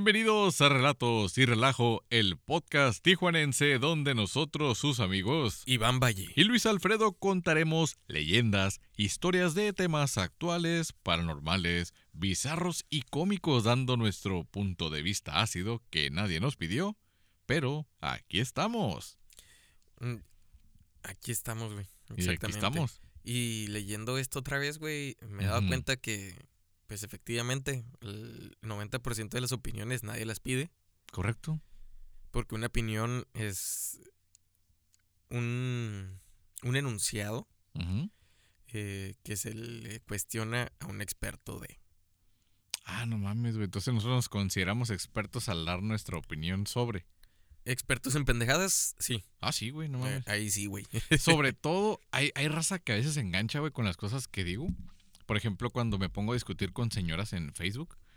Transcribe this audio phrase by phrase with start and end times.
[0.00, 6.32] Bienvenidos a Relatos y Relajo, el podcast tijuanense donde nosotros, sus amigos, Iván Valle.
[6.36, 14.44] y Luis Alfredo contaremos leyendas, historias de temas actuales, paranormales, bizarros y cómicos dando nuestro
[14.44, 16.96] punto de vista ácido que nadie nos pidió,
[17.44, 19.18] pero aquí estamos.
[19.98, 20.18] Mm,
[21.02, 21.86] Aquí estamos, güey.
[22.10, 22.58] Y aquí Exactamente.
[22.58, 23.00] estamos.
[23.24, 26.36] Y leyendo esto otra vez, güey, me he dado cuenta que,
[26.88, 30.70] pues efectivamente, el 90% de las opiniones nadie las pide.
[31.12, 31.60] ¿Correcto?
[32.32, 34.00] Porque una opinión es
[35.30, 36.20] un,
[36.62, 37.46] un enunciado
[38.72, 41.78] eh, que se le cuestiona a un experto de.
[42.84, 43.66] Ah, no mames, güey.
[43.66, 47.06] Entonces nosotros nos consideramos expertos al dar nuestra opinión sobre.
[47.64, 49.24] Expertos en pendejadas, sí.
[49.40, 50.28] Ah, sí, güey, no Eh, mames.
[50.28, 50.86] ahí sí, güey.
[51.18, 54.42] Sobre todo, hay, hay raza que a veces se engancha, güey, con las cosas que
[54.44, 54.68] digo.
[55.28, 57.96] Por ejemplo, cuando me pongo a discutir con señoras en Facebook.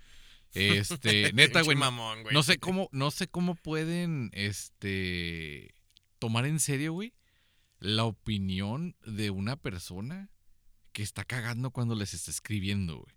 [0.53, 1.75] Este, neta, güey.
[1.75, 2.33] No, mamón, güey.
[2.33, 5.73] no sé cómo, no sé cómo pueden, este,
[6.19, 7.13] tomar en serio, güey,
[7.79, 10.29] la opinión de una persona
[10.91, 13.15] que está cagando cuando les está escribiendo, güey.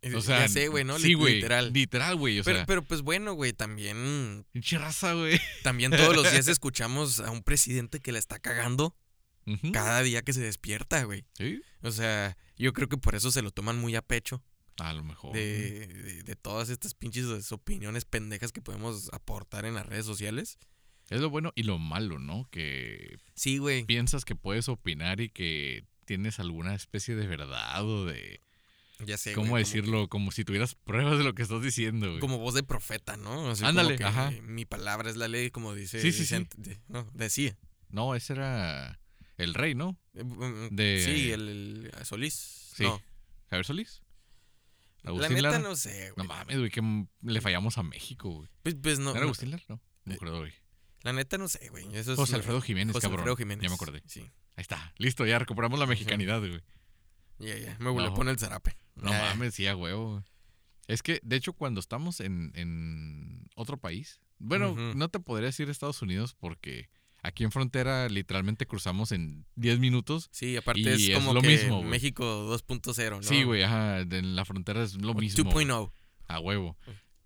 [0.00, 0.98] Eh, O sea, ya sé, güey, ¿no?
[0.98, 1.34] Sí, Li- güey.
[1.36, 1.72] Literal.
[1.72, 2.40] Literal, güey.
[2.40, 5.38] O pero, sea, pero pues bueno, güey, también pinche raza, güey.
[5.62, 8.96] También todos los días escuchamos a un presidente que la está cagando
[9.72, 11.24] Cada día que se despierta, güey.
[11.34, 14.42] Sí, O sea, yo creo que por eso se lo toman muy a pecho
[14.78, 15.32] a lo mejor.
[15.34, 20.58] de, de- de todas estas pinches opiniones pendejas que podemos aportar en las redes sociales.
[21.10, 22.48] Es lo bueno y lo malo, ¿no?
[22.50, 23.84] Que Sí, güey.
[23.84, 28.40] piensas que puedes opinar y que tienes alguna especie de verdad o de...
[29.06, 29.32] Ya sé.
[29.32, 30.08] ¿Cómo güey, decirlo?
[30.08, 32.18] Como si tuvieras pruebas de lo que estás diciendo, güey.
[32.20, 33.30] Como, voz de profeta, ¿no?
[33.54, 34.32] Como Ándale, que ajá.
[34.42, 36.34] Mi palabra es la ley, como dice Sí, sí, sí.
[36.34, 37.56] Vicente- de- no, decía.
[37.90, 38.97] No, ese era
[39.38, 39.98] el rey, ¿no?
[40.14, 42.34] Eh, mm, De- Sí, el, el Solís.
[42.74, 42.82] Sí.
[42.84, 43.00] No,
[43.48, 44.02] Javier Solís.
[45.02, 45.58] la Agustín neta Lara.
[45.60, 46.28] no sé, No güey.
[46.28, 48.48] mames, güey, que le fallamos a México, güey.
[48.62, 49.10] Pues, pues no.
[49.12, 49.62] ¿Era no, Agustín Lara?
[49.68, 50.52] No, no me eh, acuerdo, güey.
[51.02, 51.86] La neta no sé, güey.
[51.94, 53.20] Eso es José Alfredo Jiménez, José cabrón.
[53.20, 53.62] Alfredo Jiménez.
[53.62, 54.02] Ya me acordé.
[54.06, 54.20] Sí.
[54.20, 54.92] Ahí está.
[54.98, 56.60] Listo, ya recuperamos la mexicanidad, güey.
[57.38, 57.76] Ya, ya.
[57.78, 58.12] Me volvió No.
[58.12, 58.76] a poner el zarape.
[58.96, 60.10] No mames, sí, a huevo.
[60.14, 60.24] güey.
[60.88, 65.70] Es que, de hecho, cuando estamos en, en otro país, bueno, no te podría decir
[65.70, 66.88] Estados Unidos porque
[67.22, 70.28] aquí en frontera literalmente cruzamos en 10 minutos.
[70.32, 71.90] Sí, aparte Y es es como lo que mismo, güey.
[71.90, 73.22] México 2.0, ¿no?
[73.22, 75.50] Sí, güey, ajá, en la frontera es lo O mismo.
[75.50, 75.92] 2.0.
[76.28, 76.76] A huevo.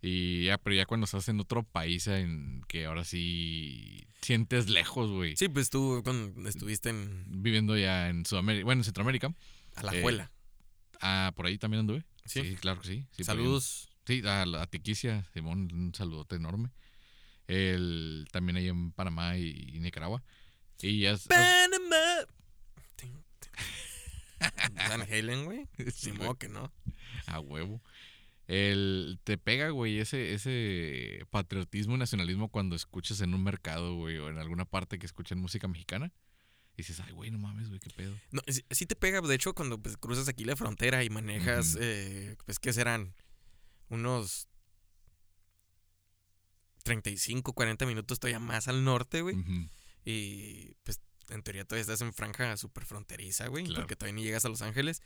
[0.00, 5.10] Y ya, pero ya cuando estás en otro país en que ahora sí sientes lejos,
[5.10, 5.36] güey.
[5.36, 9.32] Sí, pues tú cuando estuviste en Viviendo ya en Sudamérica, bueno, en Centroamérica.
[9.76, 10.32] Alajuela.
[11.00, 12.04] Ah, por ahí también anduve.
[12.24, 12.42] Sí.
[12.42, 13.06] Sí, claro que sí.
[13.24, 13.88] Saludos.
[14.06, 16.70] Sí, a, la- a Tiquicia, Simón, un saludote enorme.
[17.48, 20.22] El, también ahí en Panamá y, y Nicaragua.
[20.80, 22.26] Y ya es- Panamá.
[24.88, 25.68] Van Halen, güey.
[25.94, 26.72] Sí, modo que no.
[27.26, 27.80] a huevo.
[28.48, 34.18] El, te pega, güey, ese, ese patriotismo y nacionalismo cuando escuchas en un mercado, güey,
[34.18, 36.12] o en alguna parte que escuchan música mexicana.
[36.74, 38.18] Y dices, ay, güey, no mames, güey, qué pedo.
[38.30, 41.76] No, sí, sí te pega, de hecho, cuando pues, cruzas aquí la frontera y manejas,
[41.80, 43.14] eh, pues, ¿qué serán?
[43.90, 44.48] Unos
[46.82, 49.36] 35, 40 minutos todavía más al norte, güey.
[50.04, 53.64] Y pues en teoría todavía estás en franja súper fronteriza, güey.
[53.64, 53.82] Claro.
[53.82, 55.02] Porque todavía ni llegas a Los Ángeles.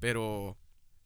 [0.00, 0.58] Pero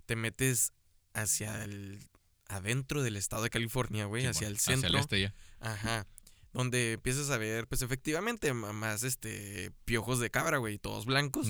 [0.07, 0.73] te metes
[1.15, 2.01] hacia el.
[2.49, 4.27] adentro del estado de California, güey.
[4.27, 4.89] Hacia el centro.
[4.89, 5.35] Hacia el este ya.
[5.61, 6.07] Ajá.
[6.53, 9.73] Donde empiezas a ver, pues efectivamente, más este.
[9.85, 10.79] piojos de cabra, güey.
[10.79, 11.49] Todos blancos.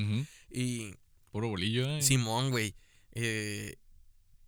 [0.50, 0.94] Y.
[1.30, 2.02] Puro bolillo, ¿eh?
[2.02, 2.74] Simón, güey.
[3.12, 3.76] eh,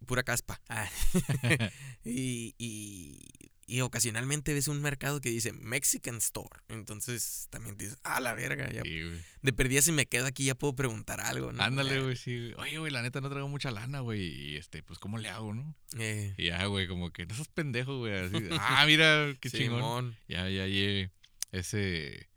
[0.07, 0.61] pura caspa.
[0.69, 0.89] Ah.
[2.05, 3.21] y, y,
[3.69, 6.49] y ocasionalmente ves un mercado que dice Mexican Store.
[6.69, 8.71] Entonces también dices, ah, la verga.
[8.73, 9.03] Ya, Sí,
[9.43, 11.63] de perdida si me quedo aquí ya puedo preguntar algo, ¿no?
[11.63, 12.53] Ándale, güey, sí.
[12.57, 14.23] Oye, güey, la neta no traigo mucha lana, güey.
[14.23, 15.77] Y este, pues, ¿cómo le hago, no?
[15.99, 18.15] eh, Y ya, güey, como que no seas pendejo, güey.
[18.15, 19.77] Así, ah, mira, qué chingón.
[19.79, 20.17] Simón.
[20.29, 21.11] Ya, ya, ya.
[21.53, 22.29] Ese.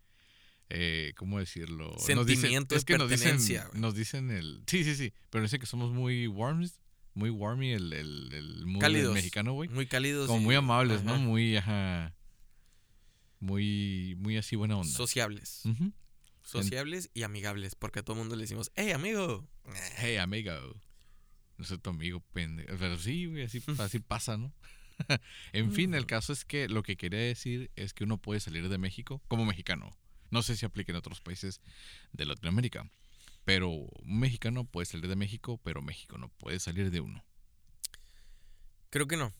[0.68, 1.94] Eh, ¿Cómo decirlo?
[1.98, 3.80] Sentimiento de nos dicen, pertenencia, güey.
[3.80, 4.62] nos dicen el.
[4.66, 5.12] Sí, sí, sí.
[5.30, 6.78] Pero dicen que somos muy warms,
[7.14, 9.14] muy warmy el, el, el mood Cálidos.
[9.14, 9.68] mexicano, güey.
[9.68, 10.26] Muy cálidos.
[10.26, 11.18] Como y- muy amables, ¿no?
[11.18, 12.14] Muy, ajá.
[13.40, 14.92] Muy, muy así buena onda.
[14.92, 15.62] Sociables.
[16.42, 17.74] Sociables y amigables.
[17.74, 19.46] Porque a todo mundo le decimos, hey, amigo.
[19.98, 20.52] Hey, amigo.
[21.58, 22.76] No soy tu amigo, pendejo.
[22.78, 24.52] Pero sí, güey, así, así pasa, ¿no?
[25.52, 26.06] en fin, el Ujú.
[26.08, 29.44] caso es que lo que quería decir es que uno puede salir de México como
[29.44, 29.90] mexicano.
[30.30, 31.60] No sé si aplica en otros países
[32.12, 32.88] de Latinoamérica.
[33.44, 37.24] Pero un mexicano puede salir de México, pero México no puede salir de uno.
[38.90, 39.32] Creo que no.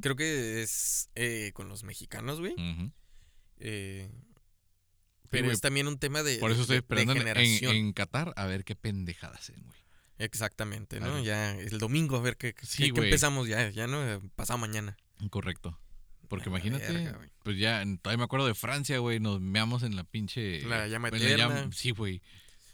[0.00, 2.54] Creo que es eh, con los mexicanos, güey.
[3.58, 4.10] Eh,
[5.30, 6.38] pero es también un tema de.
[6.38, 9.78] Por eso estoy esperando en, Qatar a ver qué pendejadas hacen, güey.
[10.18, 11.22] Exactamente, ¿no?
[11.22, 14.96] Ya el domingo, a ver qué, Sí, qué empezamos ya, ya no, pasado mañana.
[15.30, 15.78] Correcto.
[16.28, 19.94] Porque la imagínate, verga, pues ya, todavía me acuerdo de Francia, güey, nos meamos en
[19.94, 20.62] la pinche...
[20.62, 21.72] La llama en la llama- eterna.
[21.72, 22.22] sí, güey.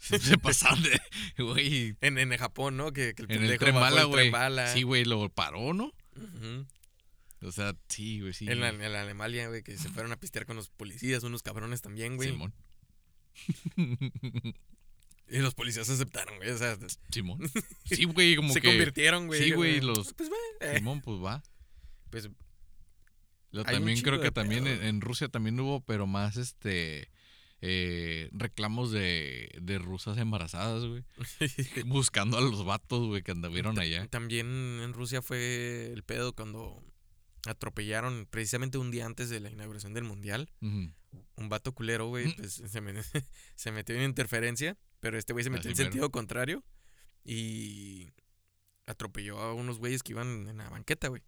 [0.00, 1.00] Se, se pasaron de,
[1.43, 2.93] güey, En, en Japón, ¿no?
[2.93, 4.32] Que, que el en el tren bala, güey.
[4.73, 5.93] Sí, güey, lo paró, ¿no?
[6.17, 6.67] Ujú.
[7.43, 8.47] O sea, sí, güey, sí.
[8.50, 11.43] En, la, en la Alemania, güey, que se fueron a pistear con los policías, unos
[11.43, 12.31] cabrones también, güey.
[12.31, 12.52] Simón.
[15.32, 16.50] Y los policías aceptaron, güey.
[16.50, 16.76] O sea,
[17.12, 17.41] Simón.
[17.85, 18.67] Sí, güey, como se que...
[18.69, 19.41] convirtieron, güey.
[19.44, 21.41] sí, güey, los- Pues, güey, eh, Simón, pues va.
[22.11, 22.29] pues
[23.53, 27.11] Lo- también creo que también en, en Rusia también hubo, pero más este
[27.62, 31.04] eh, reclamos de, de rusas embarazadas, güey.
[31.86, 34.06] Buscando a los vatos, güey, que anduvieron allá.
[34.08, 34.46] También
[34.82, 36.82] en Rusia fue el pedo cuando
[37.46, 40.50] atropellaron precisamente un día antes de la inauguración del mundial.
[40.60, 42.36] Un vato culero, güey, Mm.
[42.36, 42.94] pues se, me-
[43.56, 46.62] se metió en interferencia, pero este güey se metió Así en sentido contrario
[47.24, 48.12] y
[48.86, 51.22] atropelló a unos güeyes que iban en la banqueta, güey.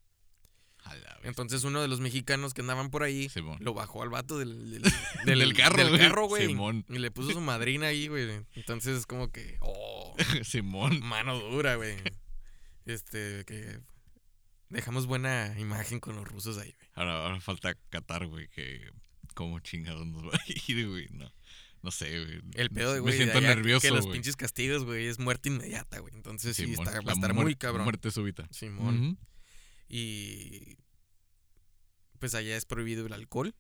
[1.23, 3.58] Entonces uno de los mexicanos que andaban por ahí Simón.
[3.61, 4.82] lo bajó al vato del,
[5.25, 6.00] del, Del carro, del güey.
[6.00, 6.46] carro, güey.
[6.49, 6.84] Simón.
[6.88, 8.29] Y le puso su madrina ahí, güey.
[8.55, 11.00] Entonces es como que, oh, Simón.
[11.00, 11.96] mano dura, güey.
[12.87, 13.79] Este, que
[14.69, 16.88] dejamos buena imagen con los rusos ahí, güey.
[16.94, 18.90] Ahora, ahora falta Qatar, güey, que
[19.34, 21.06] como chingados nos va a ir, güey.
[21.12, 21.32] No,
[21.82, 22.40] no sé, güey.
[22.55, 25.19] El pedo de, Me güey, de siento allá, nervioso, que los pinches castigos, güey, es
[25.20, 26.12] muerte inmediata, güey.
[26.14, 27.84] Entonces sí, está, va a estar muy cabrón.
[27.84, 28.49] Muerte súbita.
[28.50, 29.19] Simón.
[29.94, 30.79] Y
[32.19, 33.55] pues allá es prohibido el alcohol.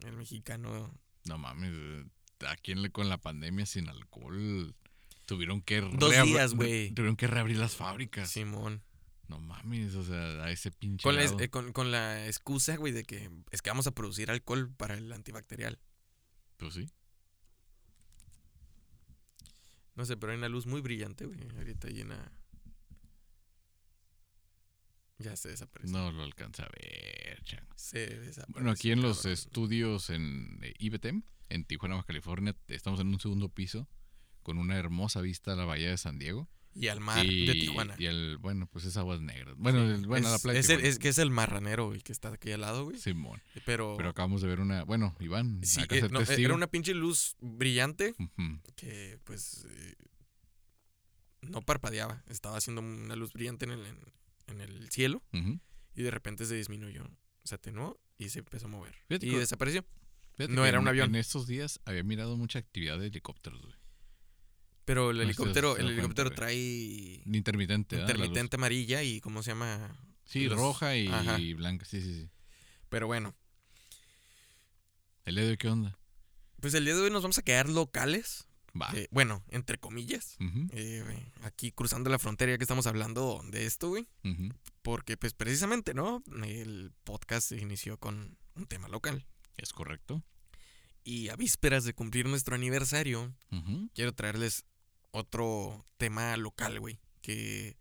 [0.00, 2.04] El mexicano No mames, eh,
[2.48, 4.74] aquí en la- con la pandemia sin alcohol
[5.26, 6.90] tuvieron que Dos días, güey.
[6.92, 8.30] Tuvieron que reabrir las fábricas.
[8.30, 8.82] Simón.
[9.28, 11.38] No mames, o sea, a ese pinche Con la, grado.
[11.40, 14.94] eh, con, con la excusa, güey, de que es que vamos a producir alcohol para
[14.94, 15.78] el antibacterial.
[16.56, 16.88] Pues sí.
[19.96, 21.38] No sé, pero hay una luz muy brillante, güey.
[21.56, 22.32] Ahorita llena.
[25.22, 25.96] Ya se desapareció.
[25.96, 27.72] No lo alcanza a ver, chango.
[27.76, 28.52] Se desapareció.
[28.54, 29.32] Bueno, aquí en los cabrón.
[29.32, 33.88] estudios en eh, IBTM, en Tijuana, Baja California, estamos en un segundo piso
[34.42, 36.48] con una hermosa vista a la bahía de San Diego.
[36.74, 37.94] Y al mar y, de Tijuana.
[37.98, 39.54] Y el, bueno, pues es aguas negras.
[39.58, 40.58] Bueno, Sí, el- bueno, la playa.
[40.58, 42.98] es, el- es que es el marranero, güey, que está aquí al lado, güey.
[42.98, 43.42] Simón.
[43.66, 43.94] Pero.
[43.98, 44.82] Pero acabamos de ver una.
[44.84, 48.14] Bueno, Iván, sí, acá eh, no, eh, era una pinche luz brillante
[48.74, 49.66] que, pues.
[49.68, 49.94] eh,
[51.42, 52.22] no parpadeaba.
[52.28, 53.98] Estaba haciendo una luz brillante en el, en,
[54.46, 55.22] en el cielo.
[55.94, 57.08] Y de repente se disminuyó.
[57.44, 58.94] Se atenuó y se empezó a mover.
[59.08, 59.84] Fíjate y desapareció.
[60.36, 61.10] Fíjate No era un avión.
[61.10, 63.74] En estos días había mirado mucha actividad de helicópteros, güey.
[64.84, 69.96] Pero el No helicóptero, te el helicóptero cuenta, trae Intermitente, amarilla y ¿cómo se llama?
[70.24, 71.38] Sí, los- roja y Ajá.
[71.56, 71.84] blanca.
[71.84, 72.30] Sí, sí, sí.
[72.88, 73.34] Pero bueno,
[75.24, 75.98] ¿El día de hoy qué onda?
[76.60, 78.46] pues el día de hoy nos vamos a quedar locales.
[78.80, 78.90] Va.
[78.94, 80.36] eh, bueno, entre comillas.
[80.70, 81.04] Eh,
[81.42, 84.08] aquí cruzando la frontera ya que estamos hablando de esto, güey.
[84.82, 86.22] Porque pues precisamente, ¿no?
[86.44, 89.26] El podcast se inició con un tema local.
[89.56, 90.22] Es correcto.
[91.04, 93.34] Y a vísperas de cumplir nuestro aniversario,
[93.94, 94.64] quiero traerles
[95.10, 97.00] otro tema local, güey.
[97.20, 97.76] Que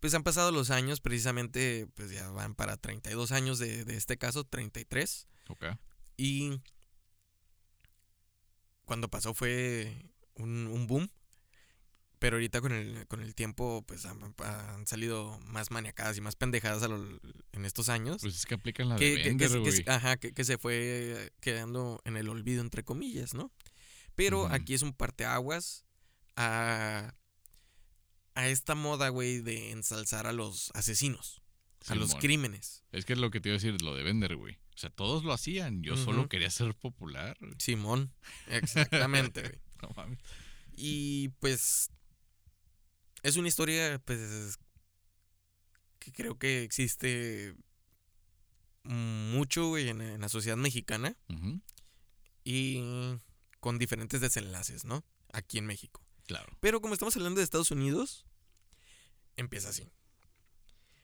[0.00, 4.18] pues han pasado los años, precisamente, pues ya van para 32 años de, de este
[4.18, 5.28] caso, 33.
[5.48, 5.64] Ok.
[6.16, 6.60] Y
[8.84, 11.10] cuando pasó fue un, un boom.
[12.20, 16.36] Pero ahorita con el, con el tiempo, pues han, han salido más maniacadas y más
[16.36, 17.20] pendejadas a lo-
[17.52, 18.22] en estos años.
[18.22, 19.36] Pues es que aplican la que, de que-
[19.84, 23.52] que ajá, que, se fue quedando en el olvido, entre comillas, ¿no?
[24.14, 25.84] Pero aquí es un parteaguas
[26.36, 27.14] a,
[28.34, 31.42] a esta moda, güey, de ensalzar a los asesinos,
[31.88, 32.84] a los crímenes.
[32.92, 34.54] Es que es lo que te iba a decir, lo de Bender, güey.
[34.54, 35.82] O sea, todos lo hacían.
[35.82, 37.36] Yo solo quería ser popular.
[37.58, 38.12] Simón,
[38.48, 39.60] exactamente, güey.
[39.88, 40.18] No mames.
[40.76, 41.90] Y pues
[43.22, 44.58] es una historia pues
[45.98, 47.54] que creo que existe
[48.84, 51.16] mucho güey, en, en la sociedad mexicana
[52.44, 52.82] y
[53.60, 55.04] con diferentes desenlaces, ¿no?
[55.32, 56.02] Aquí en México.
[56.26, 56.56] Claro.
[56.60, 58.26] Pero como estamos hablando de Estados Unidos,
[59.36, 59.90] empieza así.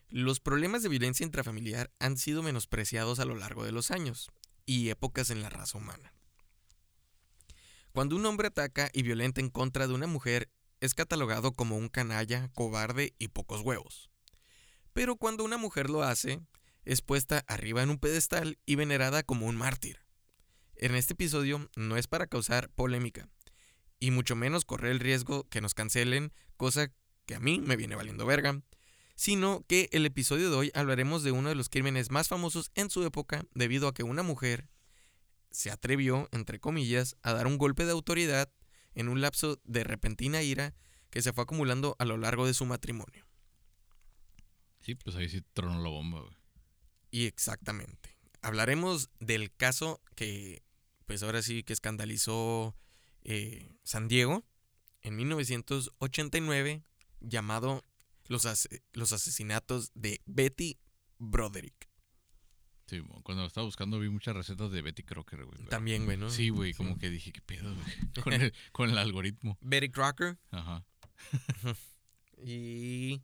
[0.09, 4.29] Los problemas de violencia intrafamiliar han sido menospreciados a lo largo de los años
[4.65, 6.13] y épocas en la raza humana.
[7.91, 11.89] Cuando un hombre ataca y violenta en contra de una mujer, es catalogado como un
[11.89, 14.09] canalla, cobarde y pocos huevos.
[14.93, 16.39] Pero cuando una mujer lo hace,
[16.85, 19.99] es puesta arriba en un pedestal y venerada como un mártir.
[20.75, 23.29] En este episodio no es para causar polémica,
[23.99, 26.91] y mucho menos correr el riesgo que nos cancelen, cosa
[27.25, 28.61] que a mí me viene valiendo verga,
[29.15, 32.89] sino que el episodio de hoy hablaremos de uno de los crímenes más famosos en
[32.89, 34.69] su época debido a que una mujer
[35.51, 38.51] se atrevió, entre comillas, a dar un golpe de autoridad
[38.93, 40.73] en un lapso de repentina ira
[41.09, 43.27] que se fue acumulando a lo largo de su matrimonio.
[44.79, 46.35] Sí, pues ahí sí tronó la bomba, güey.
[47.11, 48.17] Y exactamente.
[48.41, 50.63] Hablaremos del caso que,
[51.05, 52.75] pues ahora sí, que escandalizó
[53.23, 54.45] eh, San Diego
[55.01, 56.83] en 1989,
[57.19, 57.83] llamado
[58.27, 58.47] los,
[58.93, 60.79] los asesinatos de Betty
[61.17, 61.90] Broderick.
[62.91, 65.63] Sí, mo- cuando lo estaba buscando vi muchas recetas de Betty Crocker, güey.
[65.69, 66.29] También, güey, ¿no?
[66.29, 66.99] Sí, güey, como Sí.
[66.99, 67.85] que dije, ¿qué pedo, güey?
[68.25, 69.57] Con el, con el algoritmo.
[69.61, 70.37] Betty Crocker.
[70.51, 70.83] Ajá.
[72.43, 73.21] Y.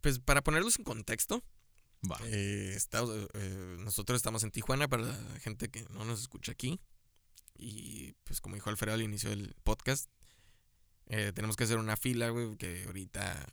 [0.00, 1.42] Pues para ponerlos en contexto,
[2.26, 6.78] eh, eh, nosotros estamos en Tijuana para la gente que no nos escucha aquí.
[7.56, 10.10] Y pues como dijo Alfredo al inicio del podcast,
[11.06, 13.46] eh, tenemos que hacer una fila, güey, que ahorita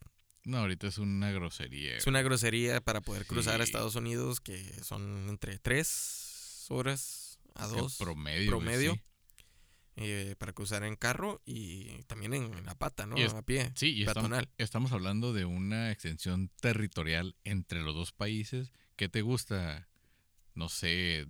[0.43, 1.97] No, ahorita es una grosería.
[1.97, 3.63] es una grosería para poder cruzar a.
[3.63, 7.79] Estados Unidos, que son entre tres horas a güey.
[7.81, 8.49] dos promedio.
[8.49, 8.93] promedio.
[8.93, 9.01] sí.
[9.97, 13.17] eh, para cruzar en carro y también en la pata, ¿no?
[13.17, 13.71] Es- a pie.
[13.75, 18.71] Sí, y estamos, estamos hablando de una extensión territorial entre los dos países.
[18.95, 19.87] ¿Qué te gusta?
[20.55, 21.27] No sé,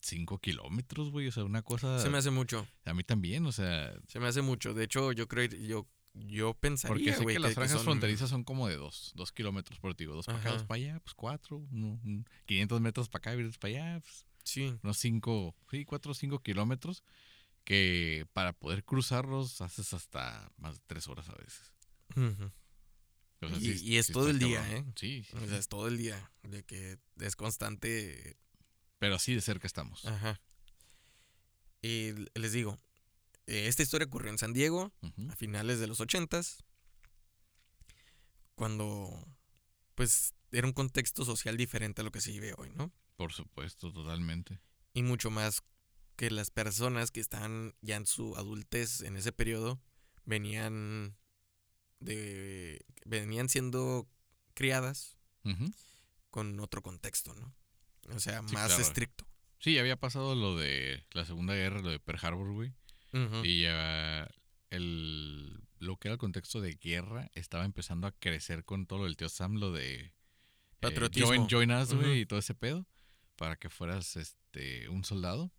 [0.00, 1.26] cinco kilómetros, güey.
[1.28, 1.98] O sea, una cosa.
[1.98, 2.66] Se me hace mucho.
[2.84, 3.92] A mí también, o sea.
[4.08, 4.72] Se me hace mucho.
[4.74, 8.30] De hecho, yo creo, yo, yo pensaría, Porque sé que las que franjas son- fronterizas
[8.30, 11.14] son como de dos, dos kilómetros por digo, dos para acá, dos para allá, pues
[11.14, 15.54] cuatro, uno- un- 500 metros para acá y dos para allá, pues Sí, unos cinco,
[15.70, 17.04] sí, cuatro o cinco kilómetros
[17.64, 21.72] que para poder cruzarlos haces hasta más de tres horas a veces.
[22.16, 22.50] Ujú.
[23.42, 24.88] O sea, Y- sí- y es sí todo el día, cabrón.
[24.88, 24.92] ¿eh?
[24.96, 25.46] Sí, sí, O sí.
[25.48, 26.32] sea, es todo el día.
[26.42, 28.36] De que es constante.
[28.98, 30.04] pero así de cerca estamos.
[30.04, 30.40] Ajá.
[31.82, 32.78] Y les digo,
[33.68, 34.92] esta historia ocurrió en San Diego
[35.30, 36.64] a finales de los ochentas.
[38.54, 39.26] Cuando,
[39.94, 42.92] pues, era un contexto social diferente a lo que se vive hoy, ¿no?
[43.16, 44.60] Por supuesto, totalmente.
[44.92, 45.62] y mucho más
[46.16, 49.80] que las personas que están ya en su adultez en ese periodo
[50.24, 51.16] venían
[52.00, 54.08] de venían siendo
[54.54, 55.16] criadas
[56.30, 57.54] con otro contexto, ¿no?
[58.14, 58.82] O sea, Sí, más claro.
[58.82, 59.26] estricto.
[59.58, 62.74] Sí, había pasado lo de la Segunda Guerra, lo de Pearl Harbor, güey.
[63.44, 64.28] Y ya
[64.70, 69.04] el, lo que era el contexto de guerra estaba empezando a crecer con todo lo
[69.06, 70.12] del tío Sam, lo de eh,
[70.80, 71.28] Patriotismo.
[71.28, 72.86] join, join us, güey, y todo ese pedo,
[73.36, 75.50] para que fueras este un soldado.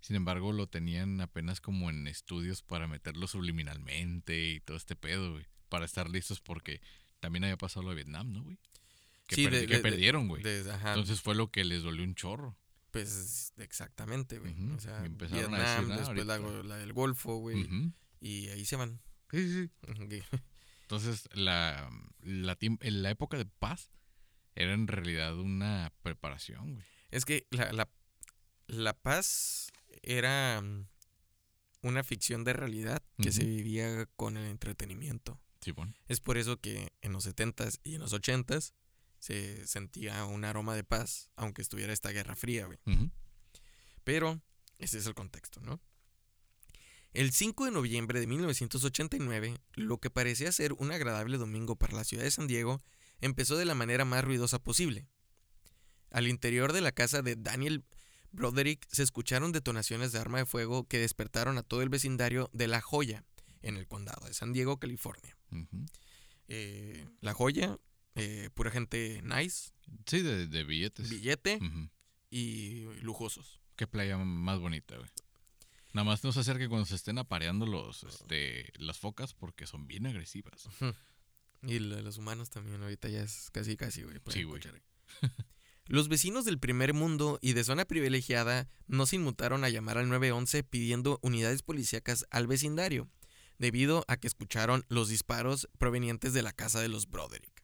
[0.00, 5.32] Sin embargo, lo tenían apenas como en estudios para meterlo subliminalmente y todo este pedo,
[5.32, 5.46] güey.
[5.68, 6.80] Para estar listos porque
[7.20, 8.58] también había pasado lo de Vietnam, ¿no, güey?
[9.26, 10.42] Que, Sí, de- que de- perdieron, güey.
[10.94, 12.56] Entonces fue lo que les dolió un chorro.
[12.90, 14.52] Pues exactamente, güey.
[14.52, 16.62] Ujú, O sea, a Vietnam, decir, "Ah, después la, ahorita".
[16.68, 19.00] la del Golfo, güey, y ahí se van.
[19.30, 19.70] Sí, sí,
[20.08, 20.22] sí.
[20.82, 21.88] Entonces, la,
[22.20, 23.92] la, la época de paz
[24.56, 26.84] era en realidad una preparación, güey.
[27.10, 27.88] Es que la, la,
[28.66, 29.70] la paz
[30.02, 30.88] era mm,
[31.82, 35.40] una ficción de realidad que se vivía con el entretenimiento.
[35.60, 35.94] Simón.
[36.08, 38.72] Es por eso que en los 70s y en los 80s
[39.20, 42.78] se sentía un aroma de paz, aunque estuviera esta guerra fría, güey.
[44.02, 44.42] Pero
[44.78, 45.80] ese es el contexto, ¿no?
[47.12, 52.04] El 5 de noviembre de 1989, lo que parecía ser un agradable domingo para la
[52.04, 52.80] ciudad de San Diego
[53.20, 55.06] empezó de la manera más ruidosa posible.
[56.10, 57.84] Al interior de la casa de Daniel
[58.32, 62.68] Broderick se escucharon detonaciones de arma de fuego que despertaron a todo el vecindario de
[62.68, 63.24] La Joya,
[63.60, 65.36] en el condado de San Diego, California.
[66.48, 67.78] Eh, la Joya,
[68.20, 69.70] eh, pura gente nice,
[70.06, 71.08] Sí, de, de billetes.
[71.10, 71.58] billete
[72.30, 73.60] y lujosos.
[73.76, 75.08] Qué playa más bonita, güey.
[75.92, 79.88] Nada más no se acerque cuando se estén apareando los, este, las focas porque son
[79.88, 80.68] bien agresivas.
[81.62, 84.16] Y los humanos también, ahorita ya es casi, casi, güey.
[84.28, 84.62] Sí, güey.
[85.86, 90.08] Los vecinos del primer mundo y de zona privilegiada no se inmutaron a llamar al
[90.08, 93.08] 911 pidiendo unidades policíacas al vecindario,
[93.58, 97.59] debido a que escucharon los disparos provenientes de la casa de los Broderick.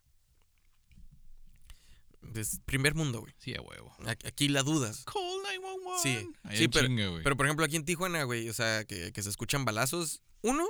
[2.64, 3.32] Primer mundo, güey.
[3.38, 3.94] Sí, a huevo.
[4.24, 5.04] Aquí- la dudas.
[5.04, 6.02] Call 911.
[6.02, 7.10] Sí, Ahí sí, pero- chinga.
[7.22, 10.22] Pero por ejemplo aquí en Tijuana, güey, o sea, que, que se escuchan balazos.
[10.42, 10.66] Uno,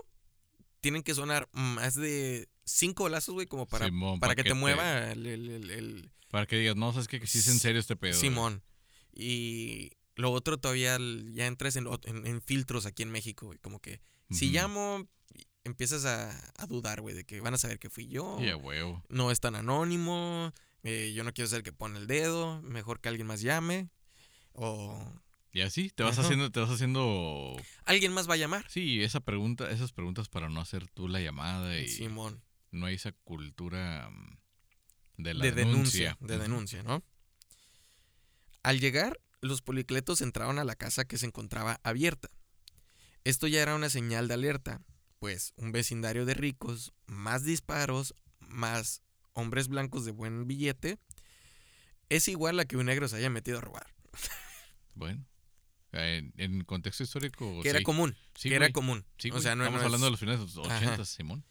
[0.81, 4.49] tienen que sonar más de cinco balazos, güey, como para, Simón, para pa' que te
[4.51, 7.81] que te- mueva el, el- Para que digas, no, sabes que sí es en serio
[7.81, 8.13] este pedo.
[8.13, 8.21] güey.
[8.21, 8.63] Simón.
[9.13, 10.99] Y lo otro todavía
[11.33, 13.59] ya entras en, ot- en- en filtros aquí en México, güey.
[13.59, 15.07] Como que si llamo,
[15.65, 18.37] empiezas a, a dudar, güey, de que van a saber que fui yo.
[18.41, 19.03] Sí, a huevo.
[19.09, 20.53] No es tan anónimo.
[20.87, 22.63] Eh, yo no quiero ser el que pone el dedo.
[22.63, 23.91] Mejor que alguien más llame.
[24.53, 25.13] O
[25.53, 26.23] Y así te vas Ajá.
[26.27, 27.57] haciendo, te vas haciendo.
[27.85, 28.65] alguien más va a llamar.
[28.71, 32.43] Sí, esa pregunta, esas preguntas para no hacer tú la llamada y Simón.
[32.71, 34.39] no hay esa cultura mm,
[35.23, 36.17] de la de denuncia.
[36.21, 37.03] denuncia, de denuncia, ¿no?
[38.63, 42.31] Al llegar, los policletos entraron a la casa que se encontraba abierta.
[43.25, 44.83] Esto ya era una señal de alerta,
[45.19, 49.03] pues un vecindario de ricos, más disparos, más
[49.37, 50.99] hombres blancos de buen billete
[52.09, 53.87] es igual a que un negro se haya metido a robar.
[54.95, 55.25] Bueno.
[55.93, 57.63] En, en contexto histórico.
[57.63, 58.17] Que era común.
[58.35, 59.07] Sí, que era común.
[59.19, 59.43] Sí, o güey.
[59.43, 60.79] sea, no, Estamos no es- hablando de los finales de los Ajá.
[60.87, 61.45] 80, Simón.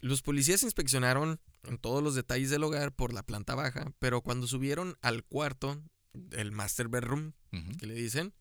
[0.00, 4.46] Los policías inspeccionaron en todos los detalles del hogar por la planta baja, pero cuando
[4.46, 5.82] subieron al cuarto,
[6.32, 7.32] el master bedroom,
[7.78, 8.34] que le dicen,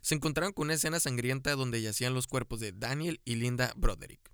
[0.00, 4.31] se encontraron con una escena sangrienta donde yacían los cuerpos de Daniel y Linda Broderick.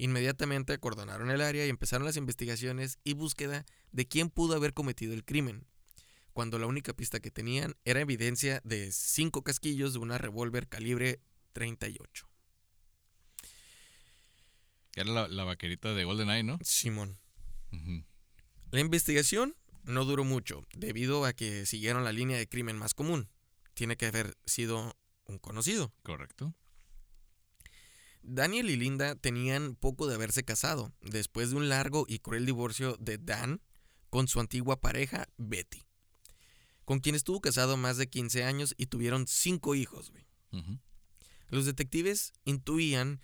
[0.00, 5.12] Inmediatamente acordonaron el área y empezaron las investigaciones y búsqueda de quién pudo haber cometido
[5.12, 5.66] el crimen,
[6.32, 11.20] cuando la única pista que tenían era evidencia de cinco casquillos de una revólver calibre
[11.52, 12.26] 38.
[14.94, 16.58] Era la, la vaquerita de GoldenEye, ¿no?
[16.62, 17.18] Simón.
[18.70, 23.28] La investigación no duró mucho, debido a que siguieron la línea de crimen más común.
[23.74, 25.92] Tiene que haber sido un conocido.
[26.04, 26.54] Correcto.
[28.22, 32.96] Daniel y Linda tenían poco de haberse casado, después de un largo y cruel divorcio
[33.00, 33.62] de Dan
[34.10, 35.84] con su antigua pareja, Betty,
[36.84, 40.10] con quien estuvo casado más de 15 años y tuvieron cinco hijos.
[40.10, 40.26] güey.
[41.48, 43.20] Los detectives intuían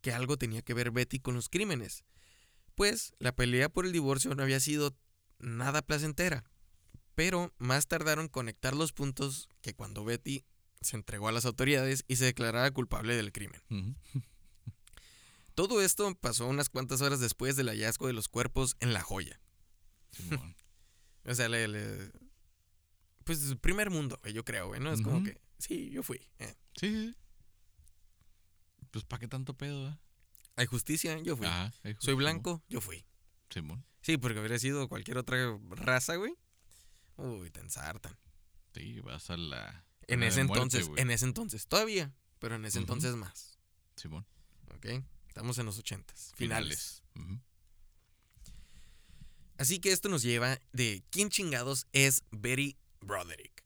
[0.00, 2.04] que algo tenía que ver Betty con los crímenes,
[2.74, 4.96] pues la pelea por el divorcio no había sido
[5.38, 6.44] nada placentera.
[7.14, 10.44] Pero más tardaron en conectar los puntos que cuando Betty
[10.80, 13.60] se entregó a las autoridades y se declarara culpable del crimen.
[15.54, 19.40] Todo esto pasó unas cuantas horas después del hallazgo de los cuerpos en La Joya.
[20.12, 20.54] Simón.
[21.24, 22.10] O sea, le, le-
[23.24, 24.90] pues primer mundo, güey, yo creo, güey, ¿no?
[24.90, 26.16] Es como que, sí, yo fui.
[26.38, 26.54] eh.
[26.74, 27.16] Sí, sí, sí.
[28.90, 29.98] Pues, ¿para qué tanto pedo, eh?
[30.56, 31.46] Hay justicia, yo fui.
[31.46, 31.70] Ajá.
[31.82, 33.04] ahí Soy blanco, yo fui.
[33.50, 33.84] Simón.
[34.00, 36.32] Sí, porque hubiera sido cualquier otra raza, güey.
[37.16, 38.16] Uy, te ensartan.
[38.72, 39.84] Sí, vas a la.
[40.08, 43.58] En ese muerte, entonces, en ese entonces, todavía, pero en ese entonces más.
[43.96, 44.26] Simón.
[44.74, 44.86] ¿Ok?
[45.28, 47.02] Estamos en los ochentas, finales.
[47.14, 47.40] Ujú.
[49.58, 53.64] Así que esto nos lleva de quién chingados es Betty Broderick.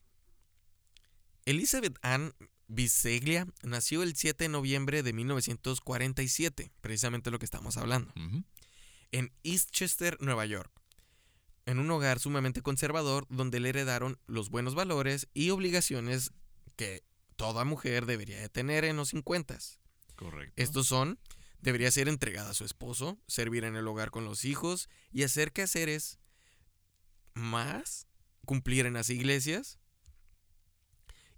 [1.45, 2.35] Elizabeth Ann
[2.67, 8.13] Biseglia nació el 7 de noviembre de 1947, precisamente lo que estamos hablando,
[9.11, 10.73] en Eastchester, Nueva York,
[11.67, 16.33] en un hogar sumamente conservador donde le heredaron los buenos valores y obligaciones
[16.77, 17.05] que
[17.37, 19.59] toda mujer debería de tener en los 50.
[20.17, 20.53] Correcto.
[20.57, 21.19] Estos son,
[21.61, 25.53] debería ser entregada a su esposo, servir en el hogar con los hijos y hacer
[25.53, 26.19] quehaceres
[27.35, 28.07] más,
[28.45, 29.79] cumplir en las iglesias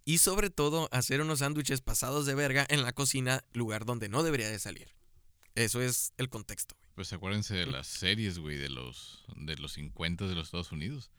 [0.04, 4.22] y sobre todo hacer unos sándwiches pasados de verga en la cocina, lugar donde no
[4.22, 4.94] debería de salir.
[5.54, 6.76] Eso es el contexto.
[6.94, 11.10] Pues acuérdense de las series, güey, de los, de los 50 de los Estados Unidos.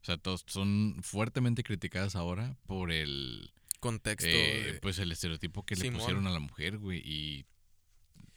[0.00, 4.28] O sea, todos son fuertemente criticadas ahora por el, Contexto.
[4.28, 6.98] eh, de- pues el estereotipo que le pusieron a la mujer, güey.
[7.04, 7.46] Y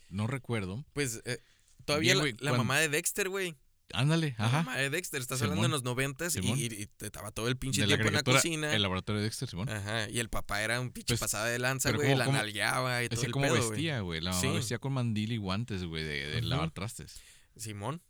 [0.09, 0.85] no recuerdo.
[0.93, 1.39] pues eh,
[1.85, 3.55] todavía Bien, la, mamá de Dexter, güey.
[3.93, 4.57] Ándale, La ajá.
[4.63, 5.51] mamá de Dexter, estás Simón.
[5.51, 8.73] hablando en los noventas y, y- estaba todo el pinche De tiempo en la cocina.
[8.73, 9.69] El laboratorio de Dexter, Simón.
[9.69, 13.03] Ajá, y el papá era un pinche Pues, pasada de lanza, güey, ¿cómo- la nalgueaba
[13.03, 14.21] y todo el como pedo, vestía, güey.
[14.21, 14.47] La mamá Sí.
[14.49, 17.21] vestía con mandil y guantes, güey, de, lavar trastes.
[17.55, 18.01] Simón.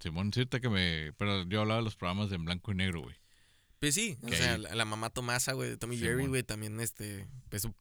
[0.00, 1.12] Simón, cierto que me...
[1.14, 3.16] Pero yo hablaba de los programas en blanco y negro, güey.
[3.80, 6.10] Pues sí, o sea, la, la mamá Tomasa, güey, de Tommy Simón.
[6.10, 7.74] Jerry, güey, también, este, pues, eso,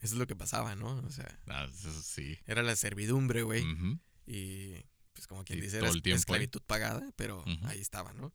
[0.00, 0.96] eso es lo que pasaba, ¿no?
[0.98, 2.38] O sea, Ah, eso sí.
[2.46, 3.98] era la servidumbre, güey, Ujú.
[4.26, 4.74] y,
[5.20, 8.32] pues, como quien Y dice, era el tiempo esclavitud pagada, pero ahí estaba, ¿no?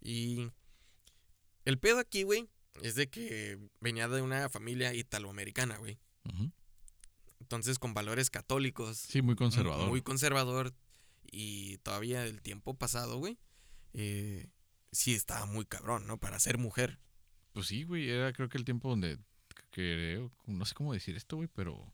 [0.00, 0.50] Y
[1.66, 2.48] el pedo aquí, güey,
[2.80, 5.98] es de que venía de una familia italoamericana, güey.
[7.40, 8.96] Entonces, con valores católicos.
[8.96, 9.88] Sí, muy conservador.
[9.88, 10.72] Muy conservador.
[11.30, 13.38] Y todavía el tiempo pasado, güey.
[13.92, 14.48] eh,
[14.92, 16.18] sí estaba muy cabrón, ¿no?
[16.18, 16.98] Para ser mujer.
[17.52, 19.18] Pues sí, güey, era creo que el tiempo donde
[19.70, 21.92] creo, no sé cómo decir esto, güey, pero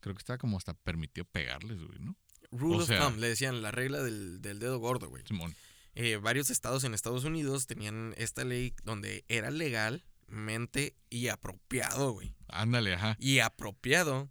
[0.00, 2.16] creo que estaba como hasta permitido pegarles, güey, ¿no?
[2.56, 5.22] Rule O of sea- thumb, le decían la regla del, del dedo gordo, güey.
[5.26, 5.54] Simón.
[5.96, 12.34] Eh, varios estados en Estados Unidos tenían esta ley donde era legalmente y apropiado, güey.
[12.48, 13.16] Ándale, ajá.
[13.20, 14.30] Y apropiado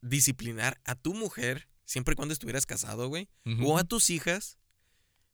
[0.00, 3.28] disciplinar a tu mujer siempre y cuando estuvieras casado, güey.
[3.62, 4.58] O a tus hijas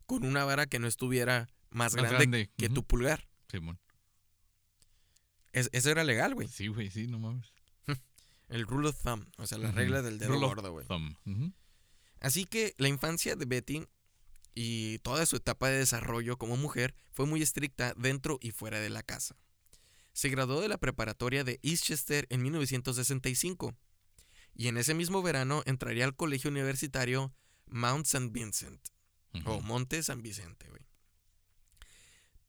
[0.07, 3.29] con una vara que no estuviera más, Más grande, grande, que tu pulgar.
[3.51, 3.79] Simón.
[5.53, 6.49] Es- eso era legal, güey.
[6.49, 7.53] Sí, güey, sí, no mames.
[8.49, 10.87] El rule of thumb, o sea, la regla del dedo gordo, güey.
[10.87, 11.17] thumb.
[11.27, 11.53] Ujú.
[12.23, 13.85] Así que la infancia de Betty
[14.55, 18.91] y toda su etapa de desarrollo como mujer fue muy estricta dentro y fuera de
[18.91, 19.37] la casa.
[20.13, 23.75] Se graduó de la preparatoria de Eastchester en 1965
[24.55, 27.35] y en ese mismo verano entraría al colegio universitario
[27.67, 28.29] Mount St.
[28.31, 28.81] Vincent
[29.45, 29.61] o.
[29.61, 30.83] Monte San Vicente, güey.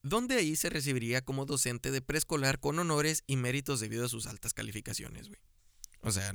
[0.03, 4.27] Donde ahí se recibiría como docente de preescolar con honores y méritos debido a sus
[4.27, 5.39] altas calificaciones, güey.
[6.01, 6.31] O sea,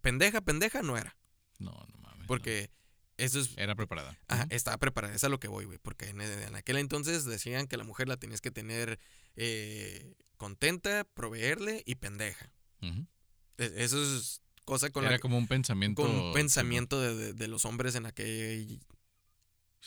[0.00, 1.16] pendeja, pendeja no era.
[1.58, 2.26] No, no no.
[2.26, 2.70] Porque
[3.18, 3.50] Eso es.
[3.56, 4.18] Era preparada.
[4.28, 5.78] Ajá, estaba preparada, es a lo que voy, güey.
[5.78, 8.98] Porque en, en aquel entonces decían que la mujer la tenías que tener
[9.36, 12.50] eh, contenta, proveerle y pendeja.
[12.80, 16.02] E- Eso es cosa con Era la como un pensamiento.
[16.02, 18.80] con un pensamiento de, de- de los hombres en Sí,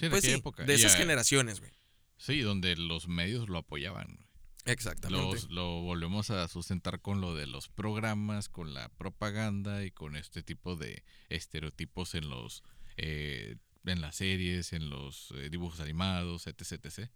[0.09, 0.63] pues aquella sí, época.
[0.63, 1.71] de esas generaciones, güey.
[2.17, 4.07] Sí, donde los medios lo apoyaban.
[4.07, 4.27] güey.
[4.65, 5.35] Exactamente.
[5.35, 10.15] Los, lo volvemos a sustentar con lo de los programas, con la propaganda y con
[10.15, 12.63] este tipo de estereotipos en los
[12.97, 17.09] eh, en las series, en los eh, dibujos animados, etc,